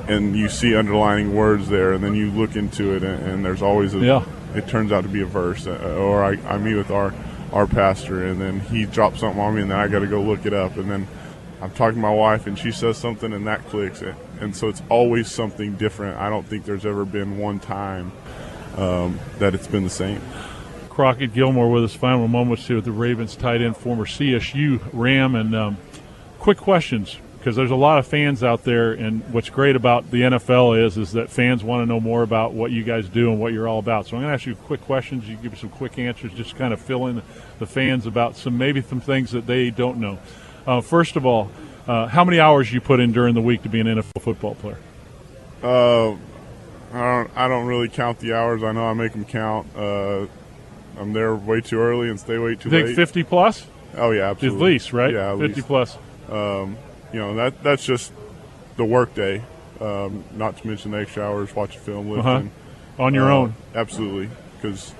and 0.07 0.35
you 0.35 0.49
see 0.49 0.75
underlining 0.75 1.33
words 1.33 1.67
there, 1.67 1.93
and 1.93 2.03
then 2.03 2.13
you 2.13 2.29
look 2.29 2.55
into 2.55 2.95
it, 2.95 3.01
and, 3.03 3.25
and 3.25 3.45
there's 3.45 3.63
always 3.63 3.95
a. 3.95 3.99
Yeah. 3.99 4.23
It 4.53 4.67
turns 4.67 4.91
out 4.91 5.01
to 5.01 5.09
be 5.09 5.21
a 5.21 5.25
verse, 5.25 5.65
uh, 5.65 5.95
or 5.97 6.23
I, 6.23 6.33
I 6.47 6.59
meet 6.59 6.75
with 6.75 6.91
our 6.91 7.11
our 7.51 7.65
pastor, 7.65 8.27
and 8.27 8.39
then 8.39 8.59
he 8.59 8.85
drops 8.85 9.21
something 9.21 9.41
on 9.41 9.55
me, 9.55 9.63
and 9.63 9.71
then 9.71 9.79
I 9.79 9.87
got 9.87 9.99
to 9.99 10.07
go 10.07 10.21
look 10.21 10.45
it 10.45 10.53
up, 10.53 10.77
and 10.77 10.91
then 10.91 11.07
I'm 11.59 11.71
talking 11.71 11.95
to 11.95 12.01
my 12.01 12.13
wife, 12.13 12.45
and 12.45 12.57
she 12.57 12.71
says 12.71 12.99
something, 12.99 13.33
and 13.33 13.47
that 13.47 13.65
clicks, 13.69 14.03
and 14.39 14.55
so 14.55 14.67
it's 14.67 14.83
always 14.89 15.31
something 15.31 15.75
different. 15.75 16.17
I 16.17 16.29
don't 16.29 16.45
think 16.45 16.65
there's 16.65 16.85
ever 16.85 17.03
been 17.03 17.39
one 17.39 17.59
time 17.59 18.11
um, 18.77 19.19
that 19.39 19.53
it's 19.53 19.67
been 19.67 19.83
the 19.83 19.89
same. 19.89 20.21
Crockett 20.89 21.33
Gillmore 21.33 21.71
with 21.71 21.83
his 21.83 21.95
final 21.95 22.27
moments 22.27 22.67
here 22.67 22.75
with 22.77 22.85
the 22.85 22.91
Ravens 22.91 23.35
tight 23.35 23.61
end, 23.61 23.77
former 23.77 24.05
CSU 24.05 24.81
Ram, 24.91 25.35
and 25.35 25.55
um, 25.55 25.77
quick 26.39 26.57
questions 26.57 27.17
because 27.39 27.55
there's 27.55 27.71
a 27.71 27.75
lot 27.75 27.99
of 27.99 28.05
fans 28.05 28.43
out 28.43 28.65
there, 28.65 28.91
and 28.91 29.23
what's 29.33 29.49
great 29.49 29.77
about 29.77 30.11
the 30.11 30.21
NFL 30.21 30.85
is 30.85 30.97
is 30.97 31.13
that 31.13 31.29
fans 31.29 31.63
want 31.63 31.81
to 31.81 31.85
know 31.85 31.99
more 31.99 32.21
about 32.21 32.53
what 32.53 32.71
you 32.71 32.83
guys 32.83 33.07
do 33.07 33.31
and 33.31 33.39
what 33.39 33.53
you're 33.53 33.67
all 33.67 33.79
about. 33.79 34.07
So 34.07 34.17
I'm 34.17 34.23
going 34.23 34.29
to 34.29 34.33
ask 34.33 34.45
you 34.45 34.55
quick 34.55 34.81
questions. 34.81 35.27
You 35.27 35.37
give 35.37 35.53
me 35.53 35.57
some 35.57 35.69
quick 35.69 35.97
answers, 35.97 36.33
just 36.33 36.57
kind 36.57 36.73
of 36.73 36.81
fill 36.81 37.07
in 37.07 37.21
the 37.59 37.65
fans 37.65 38.05
about 38.05 38.35
some 38.35 38.57
maybe 38.57 38.81
some 38.81 38.99
things 38.99 39.31
that 39.31 39.47
they 39.47 39.69
don't 39.69 39.99
know. 39.99 40.19
Uh, 40.67 40.81
first 40.81 41.15
of 41.15 41.25
all, 41.25 41.49
uh, 41.87 42.07
how 42.07 42.25
many 42.25 42.39
hours 42.39 42.71
you 42.71 42.81
put 42.81 42.99
in 42.99 43.13
during 43.13 43.33
the 43.33 43.41
week 43.41 43.63
to 43.63 43.69
be 43.69 43.79
an 43.79 43.87
NFL 43.87 44.21
football 44.21 44.55
player? 44.55 44.77
Uh, 45.63 46.17
I 46.91 46.97
don't. 46.97 47.37
I 47.37 47.47
don't 47.47 47.67
really 47.67 47.89
count 47.89 48.19
the 48.19 48.33
hours. 48.33 48.63
I 48.63 48.71
know 48.71 48.85
I 48.85 48.93
make 48.93 49.11
them 49.11 49.25
count. 49.25 49.67
Uh, 49.75 50.27
I'm 50.97 51.13
there 51.13 51.35
way 51.35 51.61
too 51.61 51.79
early 51.79 52.09
and 52.09 52.19
stay 52.19 52.37
way 52.37 52.55
too 52.55 52.69
you 52.69 52.71
think 52.71 52.87
late. 52.87 52.95
Fifty 52.95 53.23
plus? 53.23 53.65
Oh 53.95 54.11
yeah, 54.11 54.31
absolutely. 54.31 54.59
At 54.59 54.71
least, 54.73 54.93
right? 54.93 55.13
Yeah, 55.13 55.37
fifty 55.37 55.55
least. 55.55 55.67
plus. 55.67 55.97
Um, 56.29 56.77
you 57.13 57.19
know 57.19 57.35
that 57.35 57.63
that's 57.63 57.85
just 57.85 58.11
the 58.77 58.85
work 58.85 59.13
day. 59.13 59.41
Um, 59.79 60.23
not 60.33 60.57
to 60.57 60.67
mention 60.67 60.91
the 60.91 60.99
extra 60.99 61.23
hours, 61.23 61.55
watching 61.55 61.81
film, 61.81 62.09
lifting. 62.09 62.25
Uh-huh. 62.25 63.03
On 63.03 63.13
your 63.13 63.31
uh, 63.31 63.35
own. 63.35 63.55
Absolutely, 63.75 64.29
because 64.55 64.93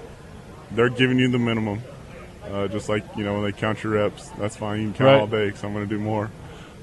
they're 0.71 0.89
giving 0.89 1.19
you 1.19 1.29
the 1.29 1.39
minimum. 1.39 1.81
Uh, 2.45 2.67
just 2.67 2.87
like 2.87 3.03
you 3.17 3.23
know 3.23 3.33
when 3.33 3.43
they 3.43 3.51
count 3.51 3.83
your 3.83 3.93
reps, 3.93 4.29
that's 4.29 4.55
fine. 4.55 4.79
You 4.79 4.85
can 4.87 4.93
count 4.93 5.07
right. 5.07 5.19
all 5.19 5.27
day 5.27 5.47
because 5.47 5.63
I'm 5.63 5.73
going 5.73 5.87
to 5.87 5.95
do 5.95 6.01
more. 6.01 6.31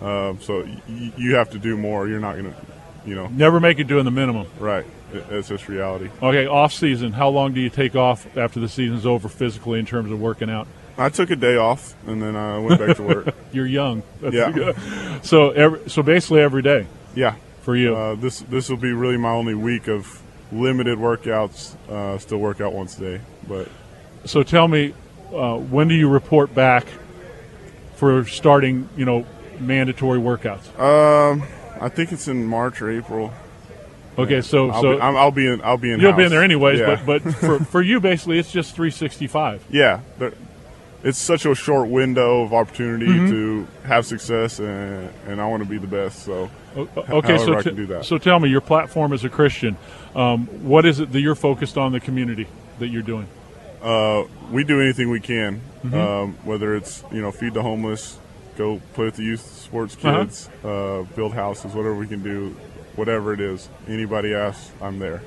Um, 0.01 0.41
so 0.41 0.63
y- 0.63 1.13
you 1.17 1.37
have 1.37 1.51
to 1.51 1.59
do 1.59 1.77
more. 1.77 2.07
You're 2.07 2.21
not 2.21 2.37
going 2.37 2.53
to, 2.53 2.57
you 3.07 3.15
know. 3.15 3.29
Never 3.29 3.61
make 3.61 3.79
it 3.79 3.85
doing 3.85 4.05
the 4.05 4.11
minimum. 4.11 4.47
Right. 4.59 4.85
It's 5.13 5.49
just 5.49 5.69
reality. 5.69 6.11
Okay, 6.23 6.47
off 6.47 6.73
season. 6.73 7.13
How 7.13 7.29
long 7.29 7.55
do 7.55 7.61
you 7.61 7.71
take 7.71 7.95
off 7.95 8.37
after 8.37 8.61
the 8.61 8.69
season's 8.69 9.07
over 9.07 9.29
physically 9.29 9.79
in 9.79 9.87
terms 9.87 10.11
of 10.11 10.21
working 10.21 10.51
out? 10.51 10.67
I 10.99 11.11
took 11.11 11.31
a 11.31 11.37
day 11.37 11.57
off 11.57 11.95
and 12.07 12.23
then 12.23 12.37
I 12.37 12.59
went 12.59 12.81
back 12.81 12.97
to 12.97 13.03
work. 13.03 13.35
You're 13.53 13.67
young. 13.67 14.03
That's 14.21 14.35
yeah. 14.35 15.21
So 15.21 15.51
every, 15.51 15.89
so 15.91 16.03
basically 16.03 16.41
every 16.41 16.63
day. 16.63 16.87
Yeah. 17.15 17.37
For 17.63 17.77
you. 17.77 17.95
Uh, 17.97 18.15
this 18.15 18.41
this 18.41 18.69
will 18.69 18.77
be 18.77 18.93
really 18.93 19.17
my 19.17 19.31
only 19.31 19.55
week 19.55 19.89
of 19.89 20.23
limited 20.53 20.99
workouts. 20.99 21.75
Uh, 21.89 22.19
still 22.19 22.39
work 22.39 22.61
out 22.61 22.73
once 22.73 22.97
a 22.99 23.01
day, 23.01 23.21
but. 23.49 23.69
So 24.25 24.43
tell 24.43 24.69
me, 24.69 24.95
uh, 25.33 25.57
when 25.57 25.89
do 25.89 25.95
you 25.95 26.09
report 26.09 26.55
back 26.55 26.87
for 27.97 28.25
starting? 28.25 28.89
You 28.97 29.05
know, 29.05 29.27
mandatory 29.61 30.19
workouts. 30.19 30.79
Um, 30.79 31.43
I 31.81 31.89
think 31.89 32.13
it's 32.13 32.29
in 32.29 32.47
March 32.47 32.81
or 32.81 32.91
April. 32.91 33.33
Okay, 34.19 34.41
so 34.41 34.71
I'll 34.71 34.81
so 34.83 34.97
be, 34.97 35.01
I'll 35.03 35.31
be 35.31 35.47
in. 35.47 35.61
I'll 35.63 35.77
be 35.77 35.93
in. 35.93 36.01
you'll 36.01 36.13
be 36.13 36.25
in 36.25 36.31
there 36.31 36.43
anyways. 36.43 36.81
Yeah. 36.81 37.03
But 37.05 37.23
but 37.25 37.35
for 37.41 37.59
for 37.61 37.83
you, 37.83 38.01
basically, 38.01 38.39
it's 38.39 38.51
just 38.51 38.75
365. 38.75 39.65
yeah, 39.71 40.01
it's 41.05 41.19
such 41.19 41.45
a 41.47 41.55
short 41.55 41.89
window 41.89 42.43
of 42.43 42.53
opportunity 42.53 43.07
Mm-hmm. 43.07 43.31
to 43.31 43.67
have 43.87 44.07
success, 44.07 44.59
and 44.59 45.11
and 45.27 45.41
I 45.41 45.47
want 45.47 45.63
to 45.63 45.69
be 45.69 45.79
the 45.79 45.87
best. 45.87 46.25
So 46.25 46.51
Okay, 46.77 47.39
so 47.39 47.55
I 47.55 47.59
t- 47.59 47.63
can 47.71 47.77
do 47.77 47.87
that. 47.87 48.05
so 48.05 48.19
tell 48.19 48.39
me, 48.41 48.49
your 48.49 48.61
platform 48.61 49.13
as 49.13 49.25
a 49.25 49.29
Christian, 49.29 49.77
um, 50.15 50.47
what 50.69 50.85
is 50.87 51.01
it 51.01 51.13
that 51.13 51.21
you're 51.21 51.35
focused 51.35 51.77
on 51.79 51.93
the 51.93 52.01
community 52.01 52.47
that 52.79 52.89
you're 52.89 53.03
doing? 53.03 53.27
uh, 53.83 54.25
we 54.51 54.65
do 54.65 54.81
anything 54.81 55.11
we 55.11 55.21
can, 55.21 55.61
Mm-hmm. 55.85 55.95
um, 55.95 56.33
whether 56.45 56.75
it's 56.75 57.05
you 57.13 57.21
know 57.23 57.31
feed 57.31 57.55
the 57.55 57.63
homeless, 57.63 58.19
go 58.57 58.81
play 58.95 59.05
with 59.05 59.17
the 59.17 59.23
youth 59.25 59.45
sports 59.61 59.95
Uh-huh. 60.03 60.25
kids, 60.25 60.49
uh 60.65 61.03
build 61.15 61.35
houses, 61.35 61.75
whatever 61.75 61.95
we 61.95 62.07
can 62.09 62.23
do, 62.23 62.57
whatever 62.97 63.33
it 63.33 63.41
is. 63.41 63.69
Anybody 63.87 64.35
asks, 64.35 64.71
I'm 64.81 64.99
there. 64.99 65.23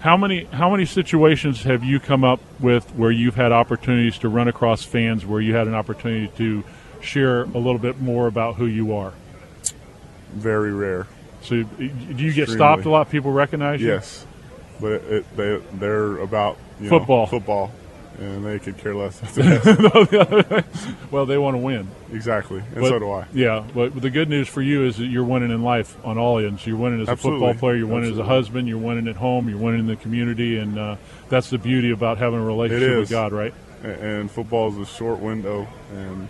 How 0.00 0.16
many 0.16 0.44
how 0.44 0.70
many 0.70 0.84
situations 0.84 1.62
have 1.62 1.82
you 1.82 1.98
come 1.98 2.22
up 2.22 2.40
with 2.60 2.88
where 2.94 3.10
you've 3.10 3.34
had 3.34 3.50
opportunities 3.50 4.18
to 4.18 4.28
run 4.28 4.46
across 4.46 4.84
fans 4.84 5.24
where 5.24 5.40
you 5.40 5.54
had 5.56 5.66
an 5.66 5.74
opportunity 5.74 6.28
to 6.36 6.62
share 7.00 7.42
a 7.42 7.46
little 7.46 7.78
bit 7.78 8.00
more 8.00 8.26
about 8.26 8.56
who 8.56 8.66
you 8.66 8.94
are? 8.94 9.12
Very 10.32 10.72
rare. 10.72 11.06
So 11.40 11.62
do 11.62 11.84
you 11.84 11.88
get 12.32 12.42
Extremely. 12.42 12.56
stopped 12.56 12.84
a 12.84 12.90
lot? 12.90 13.10
People 13.10 13.32
recognize 13.32 13.80
you. 13.80 13.88
Yes, 13.88 14.26
but 14.80 14.92
it, 14.92 15.02
it, 15.04 15.36
they 15.36 15.56
they're 15.74 16.18
about 16.18 16.58
you 16.80 16.88
Football. 16.88 17.24
know, 17.24 17.30
football, 17.30 17.72
and 18.18 18.44
they 18.44 18.58
could 18.58 18.78
care 18.78 18.94
less. 18.94 19.20
Well, 21.10 21.24
they 21.26 21.38
want 21.38 21.54
to 21.54 21.58
win. 21.58 21.88
exactly, 22.12 22.58
and 22.58 22.74
But- 22.80 22.88
so 22.88 22.98
do 22.98 23.10
I. 23.12 23.26
Yeah, 23.32 23.64
but 23.74 23.94
the 24.00 24.10
good 24.10 24.28
news 24.28 24.48
for 24.48 24.60
you 24.62 24.84
is 24.84 24.96
that 24.96 25.06
you're 25.06 25.24
winning 25.24 25.50
in 25.50 25.62
life 25.62 25.96
on 26.04 26.18
all 26.18 26.38
ends. 26.38 26.66
You're 26.66 26.76
winning 26.76 27.00
as 27.00 27.08
a 27.08 27.16
football 27.16 27.54
player, 27.54 27.76
you're 27.76 27.86
winning 27.86 28.10
as 28.12 28.18
a 28.18 28.24
husband, 28.24 28.68
you're 28.68 28.78
winning 28.78 29.08
at 29.08 29.16
home, 29.16 29.48
you're 29.48 29.58
winning 29.58 29.80
in 29.80 29.86
the 29.86 29.96
community, 29.96 30.58
and 30.58 30.78
uh, 30.78 30.96
that's 31.28 31.50
the 31.50 31.58
beauty 31.58 31.90
about 31.92 32.18
having 32.18 32.40
a 32.40 32.44
relationship 32.44 32.98
with. 32.98 33.10
God, 33.10 33.32
right? 33.32 33.54
And 33.82 34.30
football 34.30 34.68
is 34.72 34.78
a 34.78 34.86
short 34.86 35.20
window, 35.20 35.66
and 35.94 36.28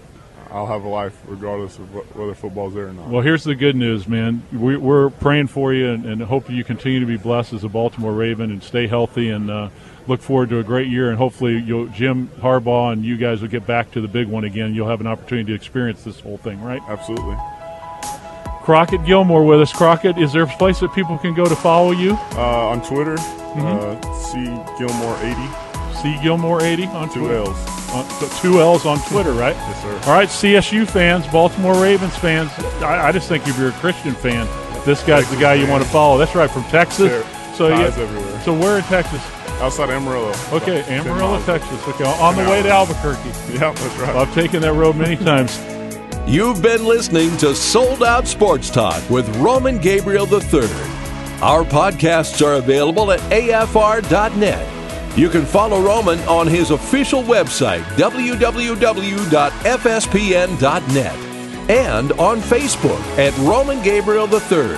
I'll 0.50 0.66
have 0.66 0.84
a 0.84 0.88
life 0.88 1.18
regardless 1.26 1.78
of 1.78 1.88
wh- 1.88 2.16
whether 2.16 2.34
football's 2.34 2.74
there 2.74 2.88
or 2.88 2.92
not. 2.92 3.08
Well, 3.08 3.22
here's 3.22 3.44
the 3.44 3.54
good 3.54 3.76
news, 3.76 4.06
man. 4.06 4.42
We, 4.52 4.76
we're 4.76 5.10
praying 5.10 5.46
for 5.48 5.72
you 5.72 5.88
and, 5.90 6.04
and 6.04 6.22
hope 6.22 6.50
you 6.50 6.62
continue 6.64 7.00
to 7.00 7.06
be 7.06 7.16
blessed 7.16 7.52
as 7.54 7.64
a 7.64 7.68
Baltimore 7.68 8.12
Raven 8.12 8.50
and 8.50 8.62
stay 8.62 8.86
healthy 8.86 9.30
and 9.30 9.50
uh, 9.50 9.70
look 10.08 10.20
forward 10.20 10.48
to 10.50 10.58
a 10.58 10.62
great 10.64 10.88
year. 10.88 11.08
And 11.10 11.18
hopefully, 11.18 11.58
you'll, 11.58 11.86
Jim 11.88 12.28
Harbaugh 12.40 12.92
and 12.92 13.04
you 13.04 13.16
guys 13.16 13.40
will 13.42 13.48
get 13.48 13.66
back 13.66 13.90
to 13.92 14.00
the 14.00 14.08
big 14.08 14.28
one 14.28 14.44
again. 14.44 14.74
You'll 14.74 14.88
have 14.88 15.00
an 15.00 15.06
opportunity 15.06 15.48
to 15.48 15.54
experience 15.54 16.04
this 16.04 16.20
whole 16.20 16.38
thing, 16.38 16.60
right? 16.62 16.80
Absolutely. 16.88 17.36
Crockett 18.62 19.04
Gillmore 19.04 19.44
with 19.44 19.60
us. 19.60 19.72
Crockett, 19.72 20.18
is 20.18 20.32
there 20.32 20.42
a 20.42 20.46
place 20.46 20.80
that 20.80 20.92
people 20.92 21.18
can 21.18 21.34
go 21.34 21.44
to 21.46 21.54
follow 21.54 21.92
you? 21.92 22.12
Uh, 22.32 22.68
on 22.68 22.82
Twitter, 22.84 23.16
Mm-hmm. 23.16 24.04
uh, 24.04 24.14
C 24.18 24.44
Gillmore 24.78 25.16
eighty, 25.22 25.48
C 26.02 26.22
Gillmore 26.22 26.60
80 26.62 26.84
on 26.88 27.08
two 27.08 27.20
Twitter. 27.20 27.36
L's. 27.36 27.90
On, 27.94 28.04
so 28.10 28.28
two 28.42 28.60
L's 28.60 28.84
on 28.84 28.98
Twitter, 29.08 29.32
right? 29.32 29.56
Yes, 29.66 29.82
sir. 29.82 30.10
All 30.10 30.14
right, 30.16 30.28
CSU 30.28 30.86
fans, 30.86 31.26
Baltimore 31.28 31.80
Ravens 31.80 32.14
fans. 32.16 32.50
I, 32.82 33.08
I 33.08 33.12
just 33.12 33.28
think 33.28 33.46
if 33.48 33.56
you're 33.58 33.70
a 33.70 33.72
Christian 33.80 34.14
fan, 34.14 34.46
this 34.84 35.02
guy's 35.04 35.30
the 35.30 35.36
guy 35.36 35.54
you 35.54 35.66
want 35.68 35.82
to 35.84 35.88
follow. 35.88 36.18
That's 36.18 36.34
right, 36.34 36.50
from 36.50 36.64
Texas. 36.64 37.08
There. 37.10 37.54
So 37.54 37.68
yeah, 37.68 37.84
everywhere. 37.86 38.40
so 38.42 38.52
where 38.52 38.76
in 38.76 38.82
Texas? 38.84 39.22
Outside 39.60 39.90
Amarillo. 39.90 40.32
Okay, 40.52 40.82
Amarillo. 40.84 41.40
Texas. 41.42 41.88
Okay, 41.88 42.04
on 42.04 42.36
the 42.36 42.42
way 42.50 42.62
to. 42.62 42.68
Albuquerque. 42.70 43.28
Yeah, 43.54 43.72
that's 43.72 43.96
right. 43.96 44.14
I've 44.16 44.32
taken 44.34 44.60
that 44.62 44.74
road 44.74 44.96
many 44.96 45.16
times. 45.16 45.58
You've 46.28 46.60
been 46.60 46.84
listening 46.84 47.36
to 47.38 47.54
Sold 47.54 48.02
Out 48.02 48.26
Sports 48.26 48.68
Talk 48.68 49.08
with 49.08 49.28
Roman 49.36 49.78
Gabriel 49.78 50.26
III. 50.26 50.68
Our 51.40 51.64
podcasts 51.64 52.44
are 52.44 52.54
available 52.54 53.12
at 53.12 53.20
afr.net. 53.30 54.72
You 55.18 55.28
can 55.30 55.46
follow 55.46 55.80
Roman 55.80 56.18
on 56.28 56.46
his 56.46 56.70
official 56.70 57.22
website, 57.22 57.82
www.fspn.net, 57.96 58.50
and 61.70 62.12
on 62.12 62.40
Facebook 62.40 63.00
at 63.18 63.36
Roman 63.38 63.82
Gabriel 63.82 64.26
III. 64.28 64.76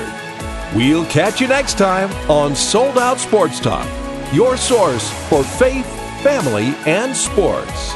We'll 0.76 1.06
catch 1.06 1.40
you 1.40 1.48
next 1.48 1.78
time 1.78 2.12
on 2.30 2.54
Sold 2.54 2.98
Out 2.98 3.18
Sports 3.18 3.58
Talk, 3.58 3.86
your 4.32 4.56
source 4.56 5.10
for 5.28 5.42
faith, 5.42 5.86
family, 6.22 6.74
and 6.86 7.16
sports. 7.16 7.94